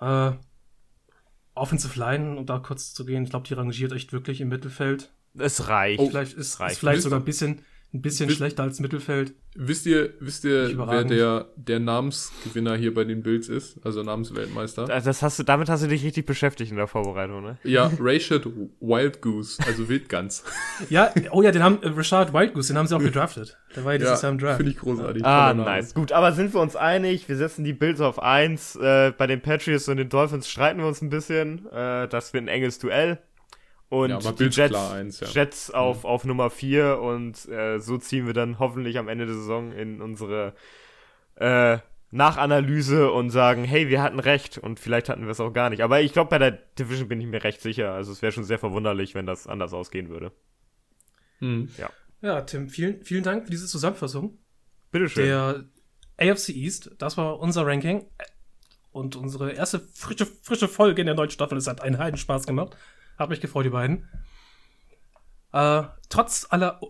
[0.00, 0.32] Äh,
[1.54, 5.12] Offensive Line, um da kurz zu gehen, ich glaube, die rangiert echt wirklich im Mittelfeld.
[5.38, 6.00] Es reicht.
[6.00, 6.72] Oh, Vielleicht ist, reicht.
[6.72, 7.62] ist vielleicht sogar ein bisschen,
[7.92, 9.34] ein bisschen wisst- schlechter als Mittelfeld.
[9.56, 13.78] Wisst ihr, wisst ihr, wer der, der Namensgewinner hier bei den Bills ist?
[13.84, 14.88] Also Namensweltmeister?
[14.88, 17.58] Also Das hast du, damit hast du dich richtig beschäftigt in der Vorbereitung, ne?
[17.64, 18.46] Ja, Rashad
[18.80, 20.44] Wild Goose, also Wildgans.
[20.88, 23.58] Ja, oh ja, den haben äh, Richard Wildgoose, den haben sie auch gedraftet.
[23.74, 24.56] Der war ja dieses Jahr im Draft.
[24.58, 25.24] finde ich großartig.
[25.24, 25.94] Ah, nice.
[25.94, 27.28] Gut, aber sind wir uns einig?
[27.28, 28.76] Wir setzen die Bills auf eins.
[28.76, 31.66] Äh, bei den Patriots und den Dolphins streiten wir uns ein bisschen.
[31.72, 33.18] Äh, das wird ein enges Duell.
[33.90, 35.26] Und Ja, aber die Jets, klar eins, ja.
[35.26, 39.34] Jets auf, auf Nummer vier und äh, so ziehen wir dann hoffentlich am Ende der
[39.34, 40.54] Saison in unsere
[41.34, 41.78] äh,
[42.12, 45.82] Nachanalyse und sagen, hey, wir hatten recht und vielleicht hatten wir es auch gar nicht.
[45.82, 47.92] Aber ich glaube, bei der Division bin ich mir recht sicher.
[47.92, 50.32] Also es wäre schon sehr verwunderlich, wenn das anders ausgehen würde.
[51.40, 51.68] Hm.
[52.22, 54.38] Ja, Tim, vielen, vielen Dank für diese Zusammenfassung.
[54.92, 55.24] Bitteschön.
[55.24, 55.64] Der
[56.18, 58.06] AFC East, das war unser Ranking.
[58.92, 61.56] Und unsere erste frische, frische Folge in der neuen Staffel.
[61.56, 62.76] Es hat einen heiden Spaß gemacht.
[63.20, 64.08] Hat mich gefreut, die beiden.
[65.52, 66.80] Äh, trotz aller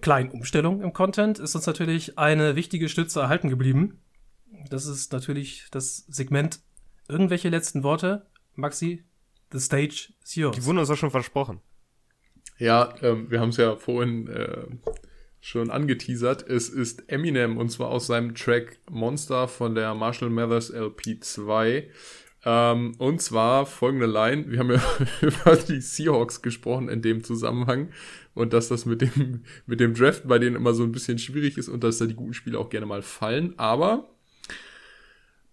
[0.00, 4.00] kleinen Umstellungen im Content ist uns natürlich eine wichtige Stütze erhalten geblieben.
[4.70, 6.60] Das ist natürlich das Segment
[7.08, 8.26] Irgendwelche letzten Worte.
[8.54, 9.04] Maxi,
[9.52, 10.56] the stage is yours.
[10.56, 11.60] die wurden uns auch schon versprochen.
[12.58, 14.66] Ja, ähm, wir haben es ja vorhin äh,
[15.40, 16.48] schon angeteasert.
[16.48, 21.90] Es ist Eminem und zwar aus seinem Track Monster von der Marshall Mathers LP 2.
[22.48, 24.44] Ähm, und zwar folgende Line.
[24.48, 24.80] Wir haben ja
[25.20, 27.90] über die Seahawks gesprochen in dem Zusammenhang
[28.34, 31.58] und dass das mit dem, mit dem Draft bei denen immer so ein bisschen schwierig
[31.58, 33.54] ist und dass da die guten Spiele auch gerne mal fallen.
[33.58, 34.08] Aber,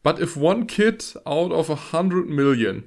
[0.03, 2.83] but if one kid out of a hundred million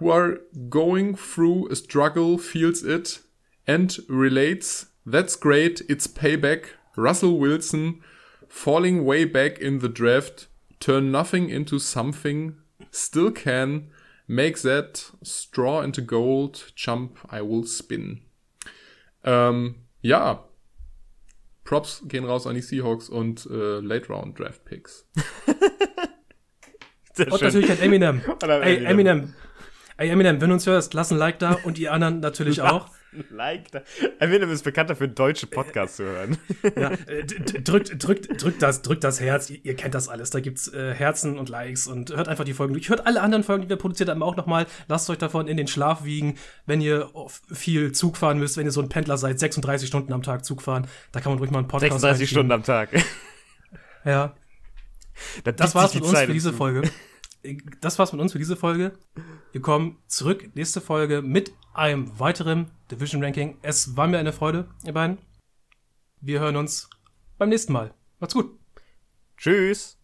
[0.00, 3.20] who are going through a struggle feels it
[3.66, 4.86] and relates.
[5.04, 5.82] That's great.
[5.86, 6.64] It's payback.
[6.96, 8.00] Russell Wilson
[8.48, 10.46] falling way back in the draft,
[10.82, 12.56] turn nothing into something,
[12.90, 13.90] still can
[14.26, 16.72] make that straw into gold.
[16.74, 18.22] Jump, I will spin.
[19.24, 20.44] Ähm, ja.
[21.64, 25.06] Props gehen raus an die Seahawks und äh, Late Round Draft Picks.
[27.14, 28.20] Sehr Und natürlich an Eminem.
[28.42, 28.86] Ey, Eminem.
[28.86, 29.34] Eminem.
[29.96, 32.90] Ey, Eminem, wenn du uns hörst, lass ein Like da und ihr anderen natürlich auch.
[33.30, 33.82] like da.
[34.18, 36.38] Eminem ist bekannt dafür, deutsche Podcasts zu hören.
[36.76, 39.50] Ja, äh, drückt, drückt, drückt das, drückt das Herz.
[39.50, 40.30] Ihr, ihr kennt das alles.
[40.30, 42.88] Da gibt's äh, Herzen und Likes und hört einfach die Folgen durch.
[42.88, 44.66] Hört alle anderen Folgen, die wir produziert haben, auch nochmal.
[44.88, 46.36] Lasst euch davon in den Schlaf wiegen,
[46.66, 47.10] wenn ihr
[47.52, 50.62] viel Zug fahren müsst, wenn ihr so ein Pendler seid, 36 Stunden am Tag Zug
[50.62, 50.86] fahren.
[51.10, 52.90] Da kann man ruhig mal einen Podcast 36 Stunden am Tag.
[54.04, 54.34] Ja.
[55.44, 56.52] Da Das war's mit uns Zeit für diese.
[56.52, 56.82] Folge.
[57.80, 58.92] Das war's mit uns für diese Folge.
[59.50, 63.58] Wir kommen zurück nächste Folge mit einem weiteren Division Ranking.
[63.62, 65.18] Es war mir eine Freude, ihr beiden.
[66.20, 66.88] Wir hören uns
[67.38, 67.94] beim nächsten Mal.
[68.20, 68.58] Macht's gut.
[69.36, 70.01] Tschüss.